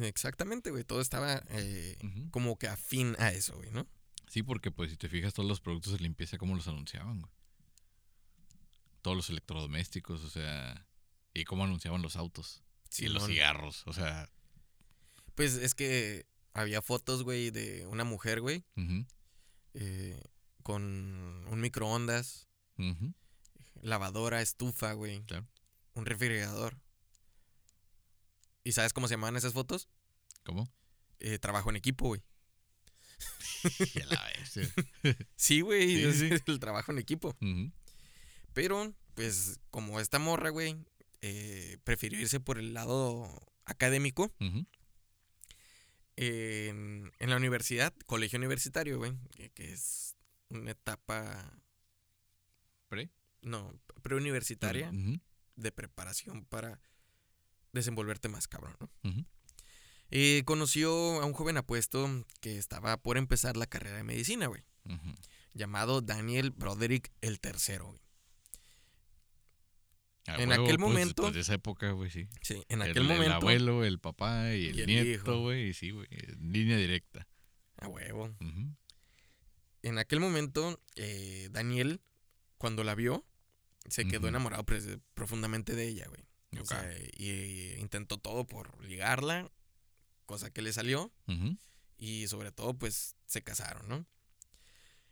[0.00, 0.84] Exactamente, güey.
[0.84, 1.98] Todo estaba eh,
[2.30, 3.86] como que afín a eso, güey, ¿no?
[4.28, 7.32] Sí, porque pues si te fijas todos los productos de limpieza cómo los anunciaban, güey.
[9.02, 10.86] Todos los electrodomésticos, o sea,
[11.34, 12.62] y cómo anunciaban los autos
[12.98, 14.30] y los cigarros, o sea,
[15.34, 18.64] Pues es que había fotos, güey, de una mujer, güey,
[19.74, 20.20] eh,
[20.62, 23.12] con un microondas, ujú,
[23.82, 25.46] lavadora, estufa, güey, Claro.
[25.94, 26.78] un refrigerador.
[28.64, 29.88] ¿Y sabes cómo se llamaban esas fotos?
[30.44, 30.68] ¿cómo?
[31.20, 32.22] Eh, trabajo en equipo, güey.
[35.36, 37.36] Sí, güey, Sí, el trabajo en equipo.
[38.52, 40.76] Pero, pues, como esta morra, güey,
[41.20, 43.28] eh, prefirió irse por el lado
[43.64, 44.32] académico
[46.16, 49.12] en, en la universidad, colegio universitario, güey,
[49.54, 50.16] que- es
[50.48, 51.60] una etapa,
[52.88, 53.10] ¿Pre?
[53.42, 54.90] no, preuniversitaria
[55.56, 56.80] de preparación para
[57.72, 58.90] desenvolverte más cabrón, ¿no?
[60.10, 62.08] Eh, conoció a un joven apuesto
[62.40, 64.62] que estaba por empezar la carrera de medicina, güey,
[65.52, 68.00] llamado Daniel Broderick el tercero, güey.
[70.34, 72.26] En huevo, aquel pues, momento- pues, de esa época, güey, sí.
[72.42, 73.34] Sí, en El- aquel el, momento...
[73.34, 76.08] abuelo, el papá y el, y el nieto, güey, sí, güey,
[76.40, 77.26] línea directa.
[77.78, 78.34] A huevo.
[79.82, 82.00] En aquel momento, eh, Daniel,
[82.58, 83.24] cuando la vio,
[83.88, 86.24] se quedó enamorado pres- profundamente de ella, güey.
[86.60, 89.50] O sea, y intentó todo por ligarla,
[90.24, 91.12] cosa que le salió,
[91.98, 94.06] y sobre todo, pues, se casaron, ¿no?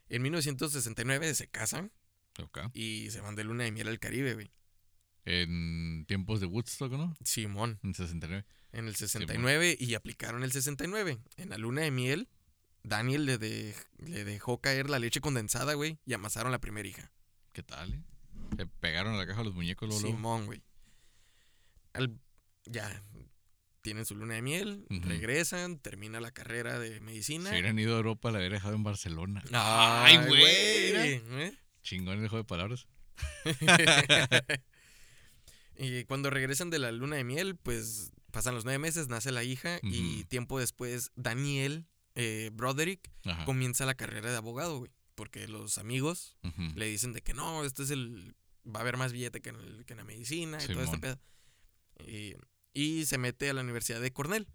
[0.09, 1.91] En 1969 se casan
[2.39, 2.59] ok.
[2.73, 4.51] y se van de luna de miel al Caribe, güey.
[5.25, 7.13] En tiempos de Woodstock, ¿no?
[7.23, 8.45] Simón, En 69.
[8.73, 11.17] en el 69 y aplicaron el 69.
[11.37, 12.29] En la luna de miel,
[12.83, 17.11] Daniel le, de- le dejó caer la leche condensada, güey, y amasaron la primera hija.
[17.53, 18.03] ¿Qué tal, eh?
[18.57, 20.05] Se pegaron a la caja los muñecos luego.
[20.05, 20.61] Simón, güey.
[21.93, 22.19] Al-
[22.65, 23.03] ya
[23.81, 27.49] tienen su luna de miel, regresan, termina la carrera de medicina.
[27.49, 29.43] Si hubieran ido a Europa, la hubiera dejado en Barcelona.
[29.53, 31.13] Ay, güey, güey.
[31.43, 31.57] ¿eh?
[31.83, 32.87] Chingón el juego de palabras.
[35.77, 39.43] y cuando regresan de la luna de miel, pues pasan los nueve meses, nace la
[39.43, 41.85] hija y tiempo después Daniel
[42.15, 43.45] eh, Broderick Ajá.
[43.45, 44.91] comienza la carrera de abogado, güey.
[45.15, 46.35] Porque los amigos
[46.75, 48.35] le dicen de que no, este es el.
[48.67, 50.97] Va a haber más billete que en, el- que en la medicina y todo este
[50.97, 51.01] Simón.
[51.01, 51.19] pedo.
[52.05, 52.35] Y,
[52.73, 54.47] y se mete a la Universidad de Cornell.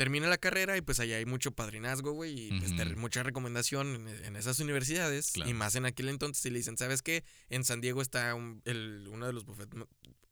[0.00, 2.96] Termina la carrera y pues allá hay mucho padrinazgo, güey, y Ujú.
[2.98, 5.32] mucha recomendación en, en esas universidades.
[5.32, 5.50] Claro.
[5.50, 7.22] Y más en aquel entonces, y le dicen, ¿sabes qué?
[7.50, 9.78] En San Diego está un- el- uno de los bufetes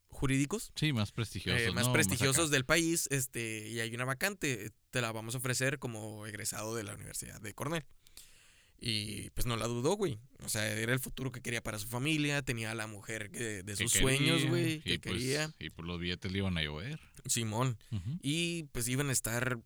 [0.08, 1.60] jurídicos Sí, más prestigiosos.
[1.60, 1.92] eh, más ¿no?
[1.92, 6.74] prestigiosos del país, este, y hay una vacante, te la vamos a ofrecer como egresado
[6.74, 7.84] de la Universidad de Cornell.
[8.80, 10.20] Y pues no la dudó, güey.
[10.44, 13.62] O sea, era el futuro que quería para su familia, tenía a la mujer que-
[13.64, 15.52] de Que sus sueños, güey, que pues, quería.
[15.58, 17.00] Y pues los billetes le iban a llover.
[17.26, 17.76] Simón.
[18.22, 19.58] Y pues iban a estar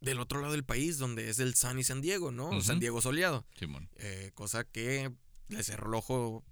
[0.00, 2.58] del otro lado del país, donde es el Sunny San Diego, ¿no?
[2.62, 3.44] San Diego soleado.
[3.58, 3.90] Simón.
[3.96, 5.10] Eh, cosa que
[5.48, 6.42] le cerró el ojo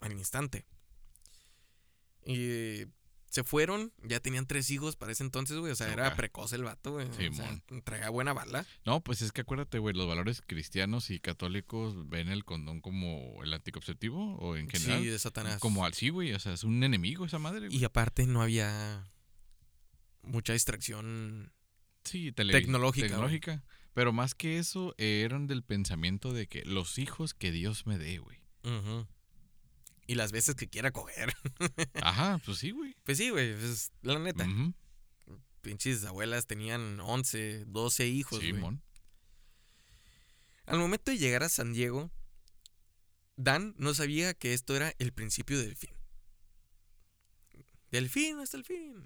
[0.00, 0.64] al instante.
[2.26, 2.86] Y
[3.34, 5.72] se fueron, ya tenían tres hijos para ese entonces, güey.
[5.72, 7.08] O sea, era precoz el vato, güey.
[7.08, 7.64] O sea, Simón.
[7.82, 8.64] traía buena bala.
[8.86, 13.42] No, pues es que acuérdate, güey, los valores cristianos y católicos ven el condón como
[13.42, 15.02] el anticonceptivo o en general.
[15.02, 15.58] Sí, de Satanás.
[15.58, 17.66] Como al sí, güey, o sea, es un enemigo esa madre.
[17.66, 17.76] güey.
[17.76, 19.10] Y aparte no había
[20.22, 21.52] mucha distracción.
[22.04, 23.64] Sí, tecnológica.
[23.94, 27.98] Pero más que eso, eh, eran del pensamiento de que los hijos que Dios me
[27.98, 28.38] dé, güey.
[30.06, 31.34] Y las veces que quiera coger.
[32.02, 32.94] Ajá, pues sí, güey.
[33.04, 33.54] Pues sí, güey.
[33.54, 34.44] pues, la neta.
[34.46, 34.74] Ujú.
[35.62, 38.78] Pinches abuelas tenían 11, 12 hijos, güey.
[40.66, 42.10] Al momento de llegar a San Diego,
[43.36, 45.90] Dan no sabía que esto era el principio del fin.
[47.90, 49.04] Del fin hasta el fin.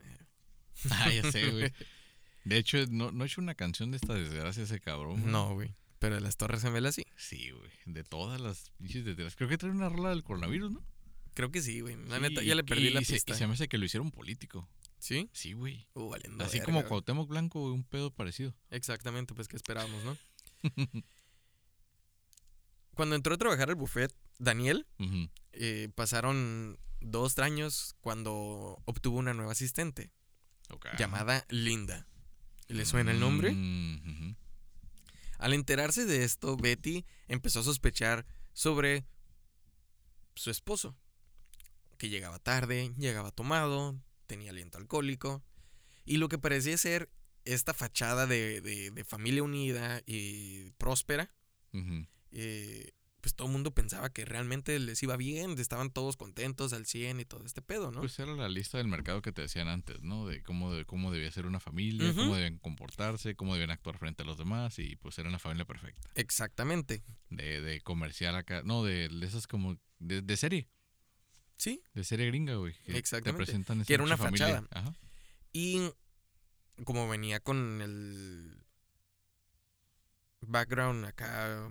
[0.90, 1.72] Ah, ya sé, güey.
[2.44, 5.20] De hecho, no, no he hecho una canción de esta desgracia ese cabrón.
[5.20, 5.32] güey.
[5.32, 5.74] No, güey.
[5.98, 7.04] Pero de las Torres Gemelas sí.
[7.16, 7.70] Sí, güey.
[7.86, 9.36] De todas las pinches desgracias.
[9.36, 10.84] Creo que trae una rola del coronavirus, ¿no?
[11.34, 11.96] Creo que sí, güey.
[12.06, 13.32] La Sí, neta, ya le perdí y la se- pista.
[13.32, 14.68] y se me hace que lo hicieron político.
[14.98, 15.28] ¿Sí?
[15.32, 15.86] Sí, güey.
[15.94, 16.88] Uh, valiendo Así verga, como güey.
[16.88, 18.54] Cuauhtémoc Blanco, güey, un pedo parecido.
[18.70, 20.16] Exactamente, pues que esperábamos, ¿no?
[22.94, 24.86] Cuando entró a trabajar al buffet, Daniel,
[25.52, 30.10] eh, pasaron dos años cuando obtuvo una nueva asistente
[30.70, 30.86] Ok.
[30.98, 32.08] llamada Linda.
[32.66, 33.50] ¿Le suena el nombre?
[33.52, 34.34] Ujú.
[35.38, 39.06] Al enterarse de esto, Betty empezó a sospechar sobre
[40.34, 40.96] su esposo,
[41.96, 45.42] que llegaba tarde, llegaba tomado, tenía aliento alcohólico,
[46.04, 47.10] y lo que parecía ser
[47.44, 51.32] esta fachada de, de- de familia unida y próspera,
[52.32, 56.86] eh, pues todo el mundo pensaba que realmente les iba bien, estaban todos contentos al
[56.86, 58.00] 100 y todo este pedo, ¿no?
[58.00, 60.26] Pues era la lista del mercado que te decían antes, ¿no?
[60.26, 64.22] De cómo, de cómo debía ser una familia, cómo debían comportarse, cómo debían actuar frente
[64.22, 66.08] a los demás y pues era una familia perfecta.
[66.14, 67.02] Exactamente.
[67.28, 70.68] De, de comercial acá, no, de, de esas como, de, de serie,
[71.56, 72.72] Sí, de serie gringa, güey.
[72.84, 73.44] que te Exactamente.
[73.44, 74.46] presentan Que era una familia.
[74.62, 74.68] fachada.
[74.70, 74.94] Ajá.
[75.52, 75.90] Y
[76.84, 78.62] como venía con el
[80.40, 81.68] background acá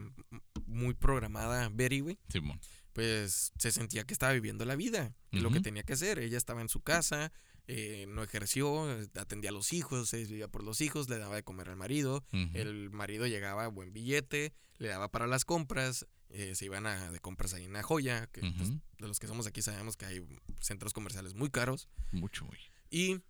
[0.67, 2.59] muy programada Betty, güey, Simón.
[2.93, 6.19] pues se sentía que estaba viviendo la vida, y lo que tenía que hacer.
[6.19, 7.31] Ella estaba en su casa,
[7.67, 11.43] eh, no ejerció, atendía a los hijos, se vivía por los hijos, le daba de
[11.43, 16.55] comer al marido, el marido llegaba a buen billete, le daba para las compras, eh,
[16.55, 19.47] se iban a, de compras ahí en la joya, que pues, de los que somos
[19.47, 20.25] aquí sabemos que hay
[20.59, 21.87] centros comerciales muy caros.
[22.11, 22.59] Mucho, güey.
[22.89, 23.21] Y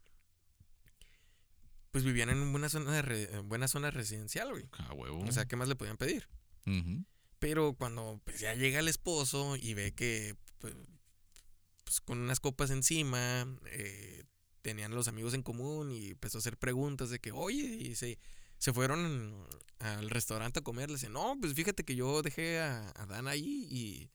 [1.91, 4.67] pues vivían en una zona, de re- en buena zona residencial, güey.
[4.73, 5.23] A huevo.
[5.23, 6.27] O sea, ¿qué más le podían pedir?
[6.65, 7.05] Ujú.
[7.39, 10.73] Pero cuando pues, ya llega el esposo y ve que pues,
[11.83, 14.23] pues, con unas copas encima eh,
[14.61, 18.17] tenían los amigos en común y empezó a hacer preguntas de que, oye, y se,
[18.57, 19.47] se fueron
[19.79, 20.89] al restaurante a comer.
[20.89, 24.09] Le dice, no, pues fíjate que yo dejé a, a Dan ahí y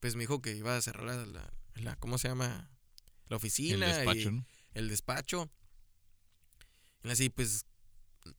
[0.00, 2.70] pues me dijo que iba a cerrar la, la- la- ¿cómo se llama?
[3.26, 3.86] La El oficina.
[3.86, 4.46] y- despacho, ¿no?
[4.74, 5.50] el despacho.
[7.02, 7.64] Y así, pues,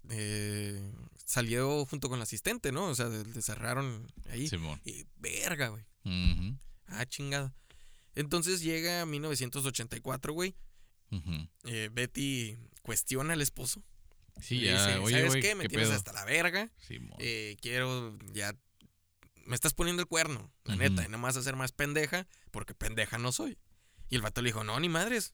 [0.09, 0.91] eh,
[1.25, 2.85] salió junto con la asistente, ¿no?
[2.85, 4.47] O sea, de cerraron ahí.
[4.47, 4.81] Simón.
[4.83, 5.83] Y verga, güey.
[6.87, 7.53] Ah, chingada.
[8.15, 10.55] Entonces llega 1984, güey.
[11.65, 13.83] Eh, Betty cuestiona al esposo.
[14.41, 15.55] Sí, Le ya, dice, oye, ¿sabes qué?
[15.55, 15.97] Me ¿qué tienes pedo?
[15.97, 16.71] hasta la verga.
[16.77, 17.17] Simón.
[17.19, 18.55] Eh, quiero ya...
[19.45, 21.03] Me estás poniendo el cuerno, la neta.
[21.05, 23.57] Y no me vas a hacer más pendeja porque pendeja no soy.
[24.09, 25.33] Y el vato le dijo, no, ni madres.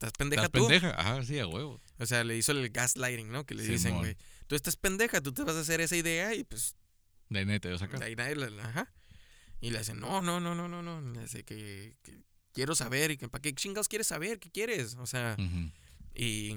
[0.00, 0.66] Estás pendeja ¿Estás tú.
[0.66, 0.98] pendeja?
[0.98, 1.78] Ajá, sí, a huevo.
[1.98, 3.44] O sea, le hizo el gaslighting, ¿no?
[3.44, 6.42] Que le dicen, güey, tú estás pendeja, tú te vas a hacer esa idea y
[6.42, 6.74] pues
[7.28, 7.98] De neta, yo saca.
[7.98, 8.90] de ahí nadie la- ajá.
[9.60, 11.02] Y le dicen, no, no, no, no, no, no.
[11.12, 12.18] Le dice que, que
[12.54, 14.94] quiero saber y que para qué chingados quieres saber, qué quieres.
[14.96, 15.36] O sea,
[16.14, 16.56] y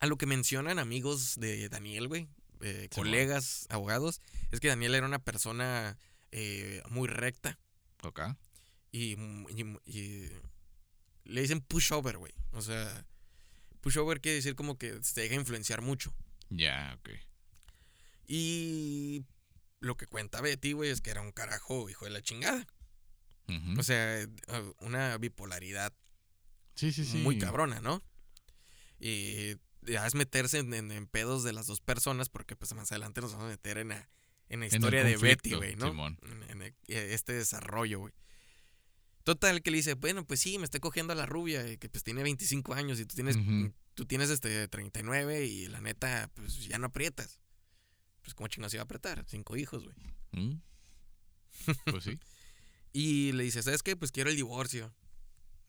[0.00, 2.26] a lo que mencionan amigos de Daniel, güey,
[2.60, 5.96] eh, colegas, abogados, es que Daniel era una persona
[6.32, 7.56] eh, muy recta
[8.02, 8.20] Ok.
[8.90, 10.28] y, y- y
[11.26, 12.32] le dicen pushover, güey.
[12.52, 13.04] O sea,
[13.80, 16.14] pushover quiere decir como que se deja influenciar mucho.
[16.50, 17.10] Ya, ok.
[18.26, 19.24] Y
[19.80, 22.66] lo que cuenta Betty, güey, es que era un carajo hijo de la chingada.
[23.78, 24.26] O sea,
[24.80, 25.92] una bipolaridad
[26.74, 27.18] sí, sí, sí.
[27.18, 28.02] muy cabrona, ¿no?
[28.98, 32.90] Y ya es meterse en, en- en pedos de las dos personas, porque pues más
[32.90, 34.08] adelante nos vamos a meter en la,
[34.48, 35.86] en la historia de Betty, güey, ¿no?
[35.90, 36.18] Simón.
[36.48, 38.12] En, en este desarrollo, güey.
[39.26, 41.88] Total, que le dice, bueno, pues sí, me estoy cogiendo a la rubia, y que
[41.88, 43.36] pues tiene 25 años y tú tienes,
[43.94, 47.40] tú tienes este 39 y la neta, pues ya no aprietas.
[48.22, 49.96] Pues cómo chingados iba a apretar, cinco hijos, güey.
[50.30, 50.60] Mm.
[51.86, 52.18] Pues sí.
[52.92, 53.96] Y le dice, ¿sabes qué?
[53.96, 54.94] Pues quiero el divorcio.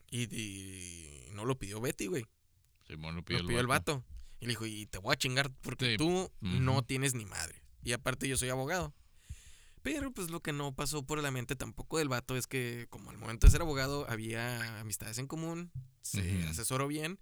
[0.08, 2.24] Y, y no lo pidió Betty, güey.
[2.86, 4.02] Simón lo pidió, Lo pidió el vato.
[4.40, 5.96] Y le dijo, y te voy a chingar porque Sí.
[5.98, 7.60] tú no tienes ni madre.
[7.82, 8.94] Y aparte yo soy abogado.
[9.92, 13.10] Pero pues lo que no pasó por la mente tampoco del vato es que como
[13.10, 15.72] al momento de ser abogado había amistades en común,
[16.02, 17.18] se asesoró bien.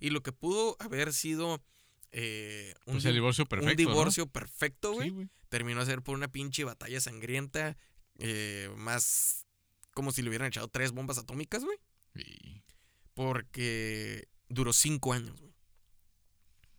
[0.00, 1.62] Y lo que pudo haber sido
[2.10, 3.82] eh, un, Pues el divorcio un perfecto.
[3.82, 3.90] ¿no?
[3.90, 7.76] divorcio perfecto, güey, Sí, terminó a ser por una pinche batalla sangrienta,
[8.18, 9.46] eh, más
[9.94, 11.78] como si le hubieran echado tres bombas atómicas, güey.
[13.14, 15.54] Porque duró cinco años, güey.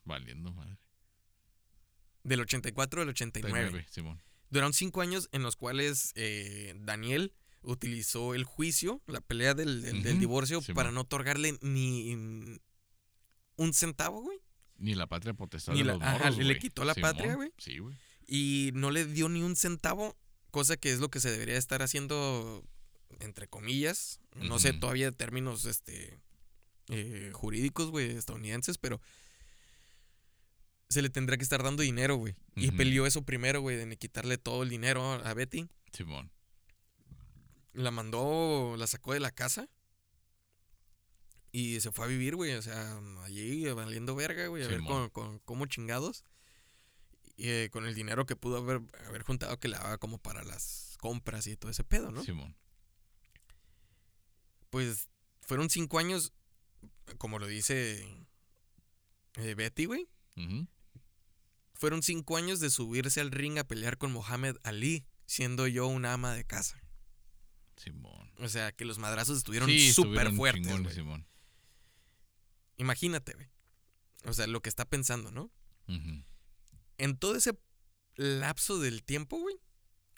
[0.06, 0.78] valiendo madre.
[2.24, 3.70] Del 84 al 89.
[3.70, 4.22] 39, Simón.
[4.50, 10.20] Duraron cinco años en los cuales eh, Daniel utilizó el juicio, la pelea del, del-
[10.20, 12.60] divorcio, para no otorgarle ni
[13.56, 14.40] un centavo, güey.
[14.78, 17.52] Ni la patria potestad Ni de los ajá, le quitó la patria, güey.
[17.58, 17.96] Sí, güey.
[18.28, 20.16] Y no le dio ni un centavo,
[20.52, 22.64] cosa que es lo que se debería estar haciendo,
[23.20, 24.20] entre comillas.
[24.36, 26.18] No sé todavía términos este,
[26.88, 29.02] eh, jurídicos, güey, estadounidenses, pero
[30.90, 32.36] se le tendrá que estar dando dinero, güey.
[32.56, 35.68] Y peleó eso primero, güey, de quitarle todo el dinero a Betty.
[35.94, 36.32] Simón.
[37.74, 39.70] la mandó, la sacó de la casa
[41.52, 45.10] y se fue a vivir, güey, o sea, allí valiendo verga, güey, a ver con,
[45.10, 46.24] con- cómo chingados.
[47.38, 50.44] Y, eh, con el dinero que pudo haber, haber juntado que le daba como para
[50.44, 52.24] las compras y todo ese pedo, ¿no?
[52.24, 52.56] Simón.
[54.70, 55.08] pues
[55.42, 56.34] fueron cinco años,
[57.18, 58.06] como lo dice
[59.36, 60.08] eh, Betty, güey.
[61.80, 66.12] Fueron cinco años de subirse al ring a pelear con Mohamed Ali, siendo yo una
[66.12, 66.78] ama de casa.
[67.78, 68.34] Simón.
[68.40, 70.94] O sea, que los madrazos estuvieron súper fuertes.
[70.94, 71.26] Simón.
[72.76, 73.48] Imagínate, güey.
[74.26, 75.50] O sea, lo que está pensando, ¿no?
[76.98, 77.58] En todo ese
[78.16, 79.56] lapso del tiempo, güey,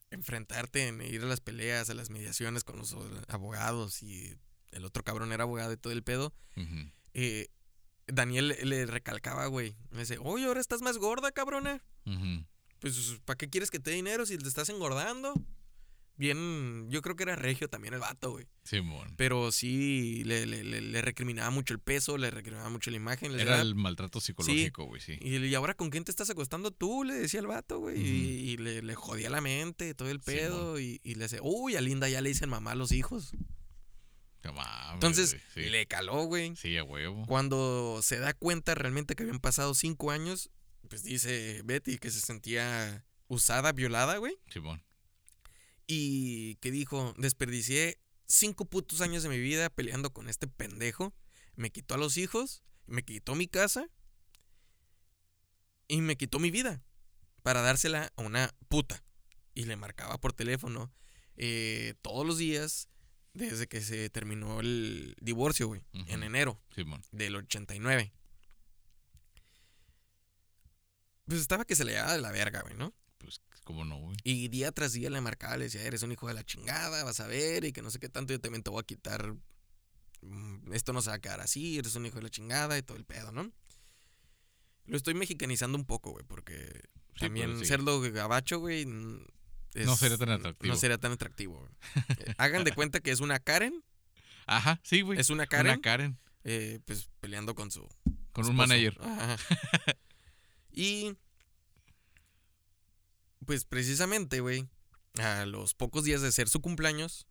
[0.09, 2.97] enfrentarte en ir a las peleas, a las mediaciones con los
[3.27, 4.35] abogados y
[4.71, 6.33] el otro cabrón era abogado y todo el pedo,
[7.13, 7.49] eh,
[8.07, 9.75] Daniel le- le recalcaba, güey.
[9.91, 11.83] Me dice, oye, ahora estás más gorda, cabrona.
[12.79, 15.33] Pues, ¿para qué quieres que te dé dinero si te estás engordando?
[16.17, 18.45] Bien, yo creo que era regio también el vato, güey.
[18.63, 19.13] Simón.
[19.17, 23.31] Pero sí, le, le- le- le recriminaba mucho el peso, le recriminaba mucho la imagen.
[23.31, 25.17] le Era decía, el maltrato psicológico, güey, sí.
[25.19, 27.99] y, y ahora con quién te estás acostando tú, le decía el vato, güey.
[27.99, 30.35] Y, y le, le jodía la mente, todo el Simón.
[30.37, 30.79] pedo.
[30.79, 33.31] y, y le decía, uy, a Linda ya le dicen mamá a los hijos.
[34.43, 35.61] Mames, Entonces, sí.
[35.69, 36.55] le caló, güey.
[36.55, 37.25] Sí, a huevo.
[37.27, 40.49] Cuando se da cuenta realmente que habían pasado cinco años,
[40.89, 44.37] pues dice Betty que se sentía usada, violada, güey.
[44.49, 44.83] Simón.
[45.87, 51.13] Y que dijo, desperdicié cinco putos años de mi vida peleando con este pendejo.
[51.55, 53.89] Me quitó a los hijos, me quitó mi casa
[55.87, 56.81] y me quitó mi vida
[57.43, 59.03] para dársela a una puta.
[59.53, 60.91] Y le marcaba por teléfono
[61.35, 62.87] eh, todos los días
[63.33, 66.23] desde que se terminó el divorcio, güey, en Ujú.
[66.23, 67.01] enero Simón.
[67.11, 68.11] del 89.
[71.25, 72.93] Pues estaba que se le daba de la verga, güey, ¿no?
[73.17, 74.17] Pues, ¿cómo no, güey?
[74.23, 77.19] Y día tras día le marcaba, le decía, eres un hijo de la chingada, vas
[77.19, 79.33] a ver, y que no sé qué tanto, yo también te voy a quitar.
[80.21, 82.83] mm, Esto no se va a quedar así, eres un hijo de la chingada y
[82.83, 83.51] todo el pedo, ¿no?
[84.85, 86.81] Lo estoy mexicanizando un poco, güey, porque
[87.15, 87.65] Sí, también sí.
[87.65, 88.85] serlo gabacho, güey.
[89.73, 90.73] No sería tan atractivo.
[90.73, 91.69] No sería tan atractivo.
[92.19, 93.83] Eh, Hagan de cuenta que es una Karen,
[94.45, 95.19] Ajá, sí, güey.
[95.19, 96.17] es una Karen, Una Karen.
[96.43, 97.87] eh, pues peleando con su
[98.33, 98.97] Con un manager.
[99.01, 99.37] Ajá.
[100.71, 101.15] y
[103.45, 104.67] pues precisamente, güey,
[105.19, 107.25] a los pocos días de ser su cumpleaños,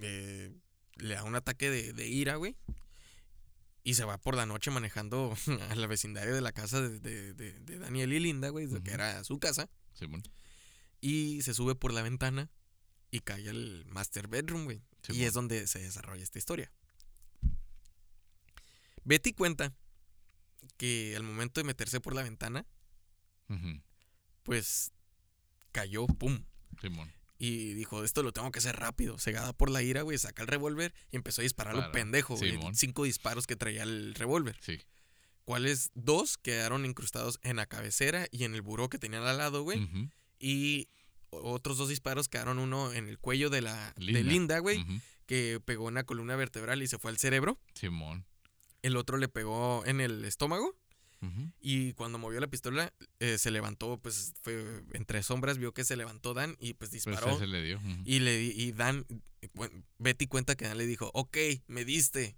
[0.00, 0.52] eh,
[0.96, 2.56] le da un ataque de, de ira, güey.
[3.84, 5.34] Y se va por la noche manejando
[5.70, 8.90] a la vecindario de la casa de, de- de- de Daniel y Linda, güey, que
[8.90, 9.68] era su casa.
[9.94, 10.22] Simón.
[11.00, 12.50] Y se sube por la ventana
[13.10, 14.82] y cae al master bedroom, güey.
[15.08, 16.72] y es donde se desarrolla esta historia.
[19.04, 19.72] Betty cuenta
[20.76, 22.66] que al momento de meterse por la ventana,
[24.42, 24.92] pues
[25.72, 26.44] cayó, pum.
[26.80, 27.12] Simón.
[27.38, 29.16] Y dijo, esto lo tengo que hacer rápido.
[29.18, 32.36] Cegada por la ira, güey, saca el revólver y empezó a disparar a lo pendejo,
[32.36, 32.58] güey.
[32.74, 34.58] Cinco disparos que traía el revólver.
[34.60, 34.80] Sí.
[35.44, 39.62] Cuales dos quedaron incrustados en la cabecera y en el buró que tenían al lado,
[39.62, 39.88] güey.
[40.38, 40.88] Y
[41.30, 44.22] otros dos disparos quedaron uno en el cuello de la de Linda.
[44.32, 44.84] Linda, güey,
[45.26, 47.58] que pegó en la columna vertebral y se fue al cerebro.
[47.74, 48.24] Simón.
[48.82, 50.74] El otro le pegó en el estómago.
[51.60, 55.96] Y cuando movió la pistola, eh, se levantó, pues fue entre sombras, vio que se
[55.96, 57.32] levantó Dan y pues Pues disparó.
[57.34, 57.80] ese le dio.
[58.04, 59.04] Y, le, y Dan,
[59.52, 62.36] bueno, Betty cuenta que Dan le dijo, ok, me diste.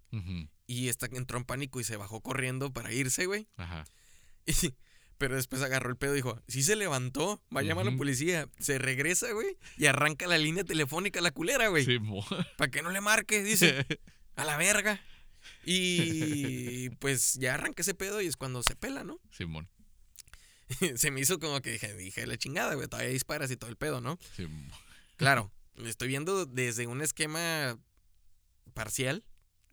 [0.66, 3.46] Y esta entró en pánico y se bajó corriendo para irse, güey.
[3.58, 3.84] Ajá.
[4.46, 4.72] Y-
[5.20, 7.96] pero después agarró el pedo y dijo, sí se levantó, va a llamar a la
[7.98, 8.48] policía.
[8.59, 11.85] Se regresa, güey, y arranca la línea telefónica a la culera, güey.
[11.85, 12.24] Simón.
[12.56, 13.85] Para que no le marque, dice,
[14.37, 14.98] a la verga.
[15.66, 19.20] Y pues ya arranca ese pedo y es cuando se pela, ¿no?
[19.30, 19.68] Simón.
[20.96, 23.76] se me hizo como que dije, dije la chingada, güey, todavía disparas y todo el
[23.76, 24.18] pedo, ¿no?
[24.35, 24.72] Simón.
[25.16, 27.78] Claro, lo estoy viendo desde un esquema
[28.72, 29.22] parcial,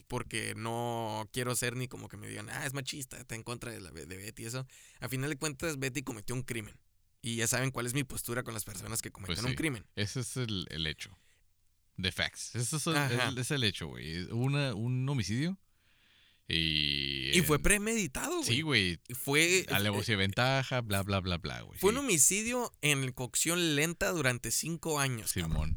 [0.07, 3.71] porque no quiero ser ni como que me digan, ah, es machista, está en contra
[3.71, 4.65] de, la, de Betty y eso.
[4.99, 6.79] A final de cuentas, Betty cometió un crimen.
[7.21, 9.55] Y ya saben cuál es mi postura con las personas que cometen Pues un sí.
[9.55, 9.85] crimen.
[9.95, 11.17] Ese es el, el hecho.
[12.01, 12.55] The facts.
[12.55, 14.23] Ese es el, es el hecho, güey.
[14.31, 15.57] Una, un homicidio.
[16.47, 17.37] Y.
[17.37, 18.45] Y fue eh, premeditado, güey.
[18.45, 18.99] Sí, güey.
[19.13, 21.77] Fue, Alevosía de ventaja, bla, bla, bla, bla, güey.
[21.79, 21.97] fue sí.
[21.97, 25.31] un homicidio en cocción lenta durante cinco años.
[25.31, 25.75] Simón.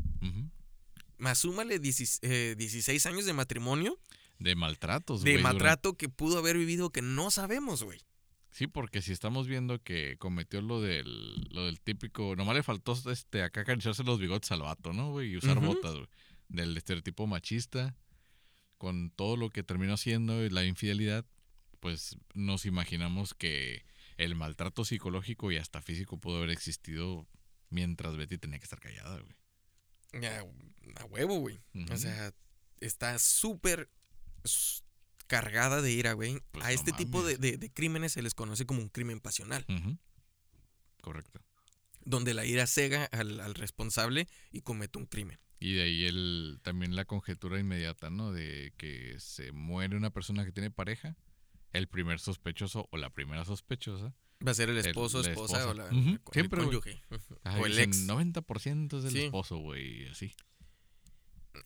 [1.19, 3.99] Más súmale 16, eh, 16 años de matrimonio,
[4.41, 8.01] De maltratos, de durante- maltrato que pudo haber vivido que no sabemos, güey.
[8.51, 12.35] Sí, porque si estamos viendo que cometió lo del, lo del típico.
[12.35, 15.31] Nomás le faltó este acá acariciarse los bigotes al vato, ¿no, güey?
[15.31, 16.09] Y usar botas, güey.
[16.49, 17.95] Del estereotipo machista.
[18.77, 21.27] Con todo lo que terminó haciendo y la infidelidad,
[21.81, 23.85] pues nos imaginamos que
[24.17, 27.29] el maltrato psicológico y hasta físico pudo haber existido
[27.69, 30.25] mientras Betty tenía que estar callada, güey.
[30.97, 31.61] A huevo, güey.
[31.93, 32.33] O sea,
[32.81, 33.91] está súper
[35.27, 36.41] cargada de ira, güey.
[36.51, 39.21] Pues a no este tipo de, de- de crímenes se les conoce como un crimen
[39.21, 39.65] pasional.
[41.03, 41.41] Correcto.
[42.05, 45.39] donde la ira cega al, al responsable y comete un crimen.
[45.59, 48.33] Y de ahí el, también la conjetura inmediata, ¿no?
[48.33, 51.17] De que se muere una persona que tiene pareja,
[51.73, 54.15] el primer sospechoso o la primera sospechosa.
[54.47, 55.69] Va a ser el El- esposo, esposa esposa.
[55.71, 58.07] o la, el siempre, o el ex.
[58.07, 59.25] 90% es Sí.
[59.25, 60.35] esposo, güey, así.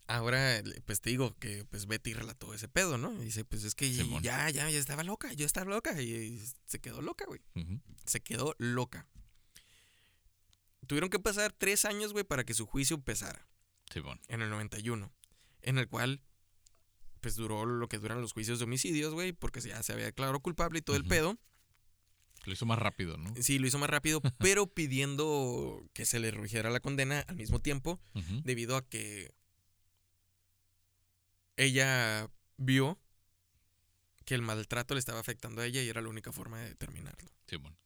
[0.07, 3.13] Ahora, pues te digo que pues Betty relató ese pedo, ¿no?
[3.23, 4.23] Y dice, pues es que Simón.
[4.23, 6.01] ya, ya, ya estaba loca, yo estaba loca.
[6.01, 7.41] Y se quedó loca, güey.
[8.05, 9.09] Se quedó loca.
[10.87, 13.47] Tuvieron que pasar tres años, güey, para que su juicio empezara.
[13.93, 14.21] Simón.
[14.29, 15.13] en el 91,
[15.63, 16.23] en el cual
[17.21, 20.41] pues duró lo que duran los juicios de homicidios, güey, porque ya se había declarado
[20.41, 21.39] culpable y todo el pedo.
[22.45, 23.33] Lo hizo más rápido, ¿no?
[23.41, 27.61] Sí, lo hizo más rápido, pero pidiendo que se le reduciera la condena al mismo
[27.61, 27.99] tiempo,
[28.43, 29.33] debido a que
[31.57, 32.99] ella vio
[34.25, 37.29] que el maltrato le estaba afectando a ella y era la única forma de terminarlo,
[37.47, 37.77] Simón.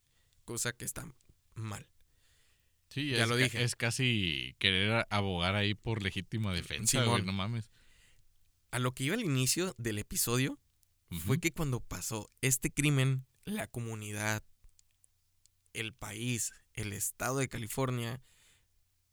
[0.45, 1.07] cosa que está
[1.55, 1.87] mal.
[2.91, 3.63] Sí, Ya es lo dije.
[3.63, 7.71] Es casi querer abogar ahí por legítima defensa, güey, no mames.
[8.71, 10.59] A lo que iba al inicio del episodio
[11.25, 14.43] fue que cuando pasó este crimen, la comunidad,
[15.73, 18.21] el país, el estado de California,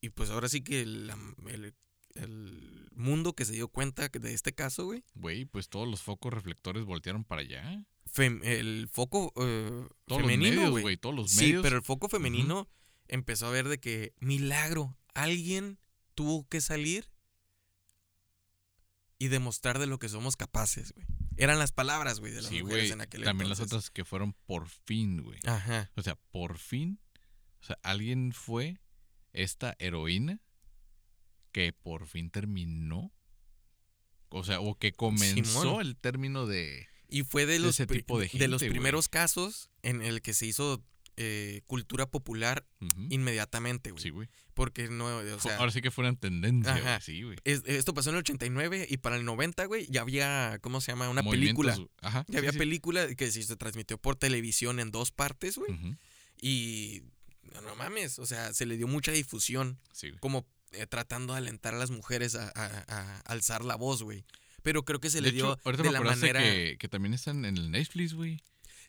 [0.01, 1.74] y pues ahora sí que la- el,
[2.16, 6.34] el mundo que se dio cuenta de este caso, güey, Güey, pues todos los focos
[6.34, 7.86] reflectores voltearon para allá.
[8.11, 10.97] fem- el foco eh, Todos femenino, los medios, güey.
[10.97, 11.63] todos los Sí, medios.
[11.63, 12.70] pero el foco femenino
[13.07, 15.78] empezó a ver de que, milagro, alguien
[16.16, 17.09] tuvo que salir
[19.18, 21.05] y demostrar de lo que somos capaces, güey.
[21.38, 22.91] Eran las palabras, güey, de las Sí, mujeres güey.
[22.93, 25.39] en aquel También las otras que fueron por fin, güey.
[25.45, 25.91] Ajá.
[25.95, 26.99] O sea, por fin.
[27.61, 28.80] O sea, alguien fue
[29.34, 30.39] esta heroína
[31.56, 33.14] que por fin terminó.
[34.28, 35.82] O sea, o que comenzó Simón.
[35.86, 36.86] el término de.
[37.08, 38.70] Y fue de de los, ese pri- tipo de los gente, güey.
[38.72, 40.84] primeros casos en el que se hizo
[41.16, 42.68] eh, cultura popular
[43.10, 44.03] inmediatamente, güey.
[44.03, 44.28] Sí, güey.
[44.53, 47.01] Porque no, o sea, Ahora sí que fueron tendencia, güey.
[47.01, 47.38] Sí, güey.
[47.45, 50.91] es- esto pasó en el 89 y para el 90, güey, ya había, ¿cómo se
[50.91, 51.08] llama?
[51.10, 51.89] Una Movimientos- película.
[52.01, 52.26] Ajá.
[52.28, 52.58] Ya sí, había sí.
[52.58, 55.72] película que se transmitió por televisión en dos partes, güey.
[56.41, 57.03] Y
[57.53, 60.20] no, no mames, o sea, se le dio mucha difusión, Sí, güey.
[60.20, 60.45] como
[60.82, 64.26] eh, tratando de alentar a las mujeres a, a- a alzar la voz, güey.
[64.63, 66.41] Pero creo que se le de dio hecho, de la manera...
[66.41, 68.38] que, que también están en el Netflix, güey.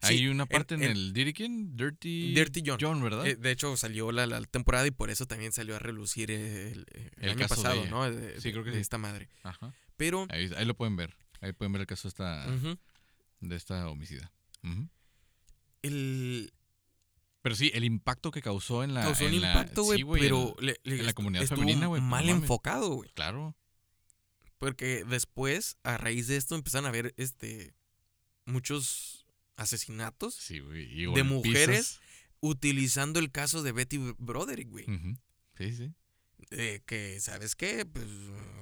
[0.03, 1.77] Sí, Hay una parte en, en- el Dirty quién?
[1.77, 3.03] Dirty, Dirty John.
[3.03, 3.27] ¿verdad?
[3.27, 6.85] Eh, de hecho, salió la, la temporada y por eso también salió a relucir el,
[6.93, 7.87] el El año de pasado.
[7.87, 8.11] ¿no?
[8.11, 8.83] De, Sí, creo que de sí.
[8.83, 9.29] esta madre.
[9.43, 9.73] Ajá.
[9.97, 11.17] Pero, Ahí, ahí lo pueden ver.
[11.41, 12.47] Ahí pueden ver el caso de esta,
[13.41, 14.31] de esta homicida.
[15.83, 16.53] El,
[17.47, 19.03] Pero sí, el impacto que causó en la.
[19.03, 21.87] causó un en la- impacto, güey, sí, pero en- le- le en la comunidad femenina,
[21.87, 22.43] güey, pues, mal mames.
[22.43, 23.09] enfocado, güey.
[23.15, 23.55] claro.
[24.59, 27.75] Porque después, a raíz de esto, empezaron a haber este
[28.47, 29.27] muchos
[29.57, 32.01] asesinatos Sí, De mujeres.
[32.41, 34.87] utilizando el caso de Betty Broderick, güey.
[35.57, 35.93] Sí, sí.
[36.51, 37.87] Eh, que, ¿sabes qué?
[37.87, 38.07] Pues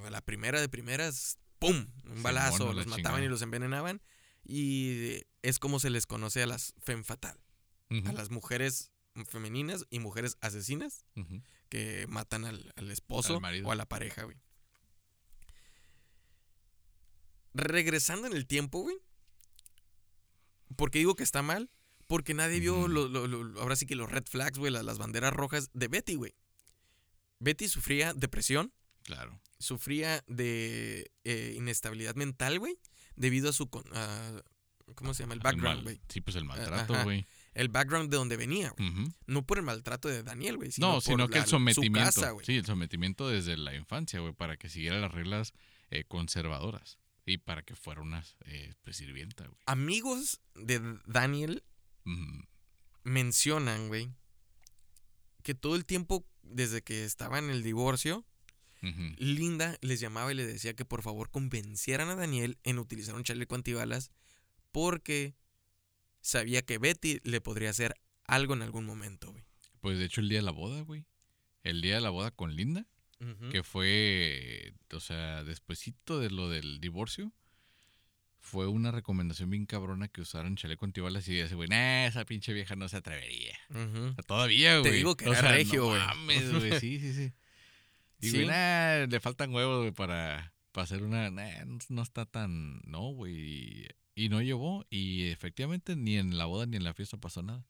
[0.04, 1.86] a la primera de primeras, ¡pum!
[2.04, 3.24] Un balazo, los mataban chingada.
[3.24, 4.02] y los envenenaban.
[4.44, 7.38] Y es como se les conoce a las femme fatal,
[7.90, 8.90] A las mujeres
[9.28, 11.04] femeninas y mujeres asesinas
[11.68, 14.36] que matan al, al esposo Al o a la pareja, güey.
[17.54, 18.96] Regresando en el tiempo, güey.
[20.76, 21.70] ¿Por qué digo que está mal?
[22.08, 22.88] Porque nadie vio, Ujú.
[22.88, 25.88] lo- lo- lo- ahora sí que los red flags, güey, la- las, banderas rojas de
[25.88, 26.34] Betty, güey.
[27.38, 28.72] Betty sufría depresión,
[29.04, 29.40] Claro.
[29.58, 32.78] sufría de eh, inestabilidad mental, güey,
[33.16, 33.68] debido a su...
[33.70, 35.34] ¿Cómo se llama?
[35.34, 36.00] El background, güey.
[36.08, 37.26] Sí, pues el maltrato, güey.
[37.54, 38.90] El background de donde venía, güey.
[39.26, 40.70] No por el maltrato de Daniel, güey.
[40.78, 42.10] No, por sino que la- el sometimiento.
[42.12, 42.44] Su casa, güey.
[42.44, 45.52] sí, el sometimiento desde la infancia, güey, para que siguiera las reglas
[45.90, 46.98] eh, conservadoras.
[47.26, 49.56] Y para que fuera una eh, pues, sirvienta, güey.
[49.66, 51.62] Amigos de Daniel
[53.02, 54.10] mencionan, güey,
[55.42, 58.24] que todo el tiempo, desde que estaba en el divorcio.
[59.16, 63.24] Linda les llamaba y les decía que por favor convencieran a Daniel en utilizar un
[63.24, 64.10] chaleco antibalas
[64.72, 65.34] porque
[66.24, 67.94] sabía que Betty le podría hacer
[68.26, 69.44] algo en algún momento, güey.
[69.80, 71.04] Pues de hecho el día de la boda, güey.
[71.62, 72.86] El día de la boda con Linda,
[73.50, 77.32] que fue, o sea, despuesito de lo del divorcio,
[78.38, 82.52] fue una recomendación bien cabrona que usaran chaleco antibalas y ese güey, nah, esa pinche
[82.52, 83.56] vieja no se atrevería.
[83.70, 84.14] Ujú.
[84.26, 84.92] Todavía, güey.
[84.92, 86.00] digo que O era sea, regio, no güey.
[86.00, 87.32] mames, güey, sí, sí, sí.
[88.20, 88.36] Y Sí.
[88.36, 92.80] güey, nah, le faltan huevos, güey, para, para hacer una, nah, no, no está tan,
[92.84, 93.86] no, güey.
[94.14, 97.66] Y no llevó y efectivamente ni en la boda ni en la fiesta pasó nada.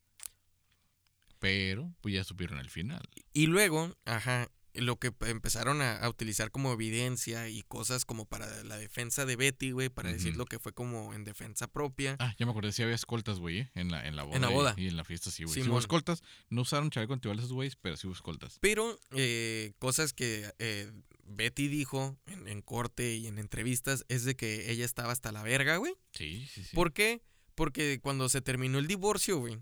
[1.38, 3.02] Pero, pues ya supieron el final.
[3.32, 8.64] Y luego, ajá, lo que empezaron a, a utilizar como evidencia y cosas como para
[8.64, 12.16] la defensa de Betty, güey, para decir lo que fue como en defensa propia.
[12.18, 13.70] Ah, ya me acordé, sí había escoltas, güey, ¿eh?
[13.74, 14.38] en la, en la boda.
[14.38, 14.74] la y- boda.
[14.76, 15.54] Y, en la fiesta, sí, güey.
[15.62, 16.22] Sí hubo escoltas.
[16.48, 18.58] No usaron chaleco antibalas esos güeyes, pero sí hubo escoltas.
[18.60, 20.90] Pero eh, cosas que eh,
[21.26, 25.42] Betty dijo en, en corte y en entrevistas es de que ella estaba hasta la
[25.42, 25.94] verga, güey.
[26.12, 26.74] Sí, sí, sí.
[26.74, 27.22] ¿Por qué?
[27.54, 29.58] Porque cuando se terminó el divorcio, güey,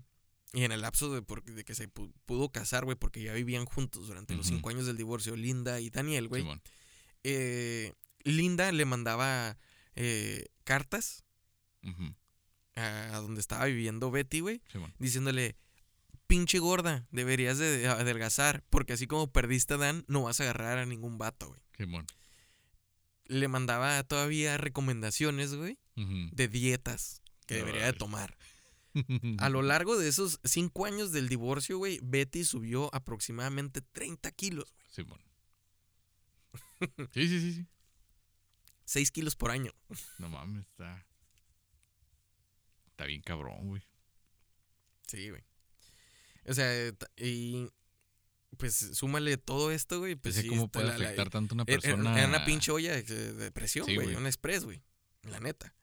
[0.53, 1.23] y en el lapso de,
[1.63, 4.97] que se pu- pudo casar, güey, porque ya vivían juntos durante los cinco años del
[4.97, 6.61] divorcio, Linda y Daniel, güey, Simón.
[7.23, 7.93] eh,
[8.23, 9.57] Linda le mandaba
[9.95, 11.23] eh, cartas
[12.75, 14.61] a, a donde estaba viviendo Betty, güey,
[14.99, 15.55] diciéndole,
[16.33, 20.79] pinche gorda, deberías de adelgazar, porque así como perdiste a Dan, no vas a agarrar
[20.79, 21.61] a ningún vato, güey.
[21.77, 22.07] Simón.
[23.25, 28.35] Le mandaba todavía recomendaciones, güey, de dietas que debería de tomar.
[29.37, 34.73] A lo largo de esos cinco años del divorcio, güey, Betty subió aproximadamente 30 kilos,
[34.97, 35.21] güey.
[37.13, 37.67] Sí, sí, sí, sí.
[38.85, 39.71] 6 kilos por año.
[40.17, 41.05] No mames, está.
[42.87, 43.83] Está bien cabrón, güey.
[45.07, 45.43] Sí, güey.
[46.47, 47.69] O sea, y
[48.57, 50.15] pues súmale todo esto, güey.
[50.15, 52.17] Pues sí, cómo puede la- la- afectar tanto una era- persona.
[52.17, 54.07] Era una pinche olla de, de presión, Sí, güey.
[54.07, 54.17] güey.
[54.17, 54.81] un express, güey.
[55.23, 55.73] La neta.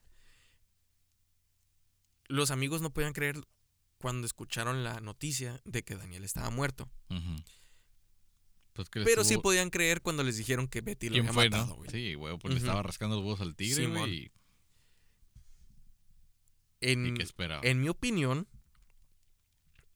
[2.29, 3.41] Los amigos no podían creer
[3.99, 6.89] cuando escucharon la noticia de que Daniel estaba muerto.
[8.73, 11.51] Pues que Pero sí podían creer cuando les dijeron que Betty lo ¿Quién había fue,
[11.51, 11.75] matado, no?
[11.77, 11.91] güey.
[11.91, 14.15] Sí, güey, pues le estaba rascando los huevos al tigre, güey.
[14.15, 14.33] y-
[16.83, 17.61] En, ¿Y qué esperaba?
[17.65, 18.49] en mi opinión,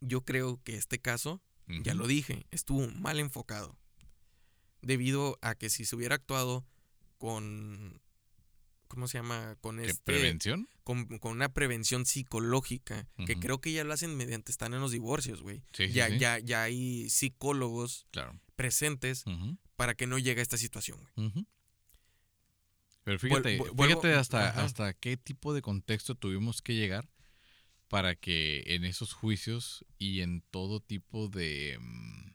[0.06, 3.76] yo creo que este caso, ya lo dije, estuvo mal enfocado.
[4.82, 6.64] Debido a que si se hubiera actuado
[7.18, 8.00] con.
[8.88, 9.56] ¿Cómo se llama?
[9.60, 10.02] Con ¿Qué este.
[10.04, 10.68] prevención?
[10.84, 13.08] Con, con una prevención psicológica.
[13.26, 15.62] Que creo que ya lo hacen mediante están en los divorcios, güey.
[15.72, 16.18] Sí, ya, sí.
[16.18, 18.38] ya, ya hay psicólogos Claro.
[18.56, 19.24] presentes
[19.76, 21.46] para que no llegue a esta situación, güey.
[23.04, 24.64] Pero fíjate, vuelvo- fíjate hasta, ajá.
[24.64, 27.08] hasta qué tipo de contexto tuvimos que llegar
[27.88, 31.78] para que en esos juicios y en todo tipo de...
[31.80, 32.34] mm,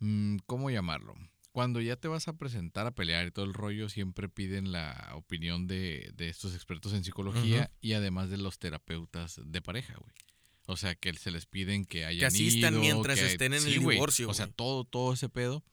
[0.00, 1.14] mm, ¿Cómo llamarlo?
[1.52, 5.10] Cuando ya te vas a presentar a pelear y todo el rollo, siempre piden la
[5.14, 10.12] opinión de, de estos expertos en psicología y además de los terapeutas de pareja, güey.
[10.66, 13.72] O sea, que se les piden que hayan asistan ido, mientras que- estén en sí,
[13.74, 15.64] el divorcio, O sea, todo, todo ese pedo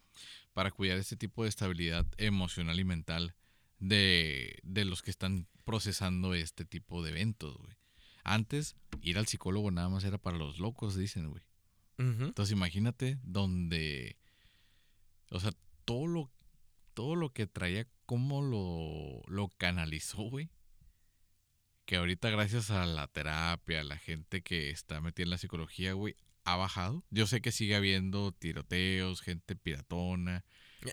[0.54, 3.36] para cuidar este tipo de estabilidad emocional y mental
[3.78, 7.76] de, de los que están procesando este tipo de eventos, güey.
[8.28, 11.44] Antes, ir al psicólogo nada más era para los locos, dicen, güey.
[11.98, 14.18] Entonces imagínate donde,
[15.32, 15.52] o sea,
[15.86, 16.32] todo lo,
[16.94, 20.52] todo lo que traía, cómo lo, lo canalizó, güey.
[21.86, 25.94] Que ahorita gracias a la terapia, a la gente que está metida en la psicología,
[25.94, 27.06] güey, ha bajado.
[27.10, 30.44] Yo sé que sigue habiendo tiroteos, gente piratona.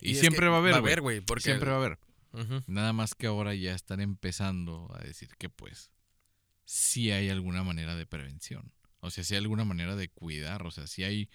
[0.00, 1.20] Y siempre va a haber, Va a haber, güey.
[1.20, 1.98] Porque Siempre va a haber.
[2.66, 5.90] Nada más que ahora ya están empezando a decir que pues
[6.64, 8.72] sí hay alguna manera de prevención.
[9.00, 10.66] O sea, sí hay alguna manera de cuidar.
[10.66, 11.28] O sea, sí hay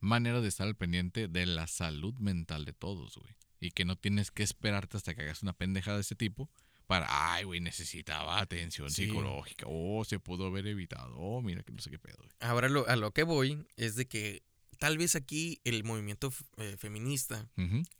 [0.00, 3.34] manera de estar al pendiente de la salud mental de todos, güey.
[3.60, 6.50] Y que no tienes que esperarte hasta que hagas una pendejada de ese tipo
[6.86, 9.06] para, ay, güey, necesitaba atención Sí.
[9.06, 9.64] psicológica.
[9.66, 11.16] Oh, se pudo haber evitado.
[11.16, 12.30] Oh, mira que no sé qué pedo, güey.
[12.40, 14.42] Ahora lo- a lo que voy es de que
[14.78, 17.48] tal vez aquí el movimiento eh, feminista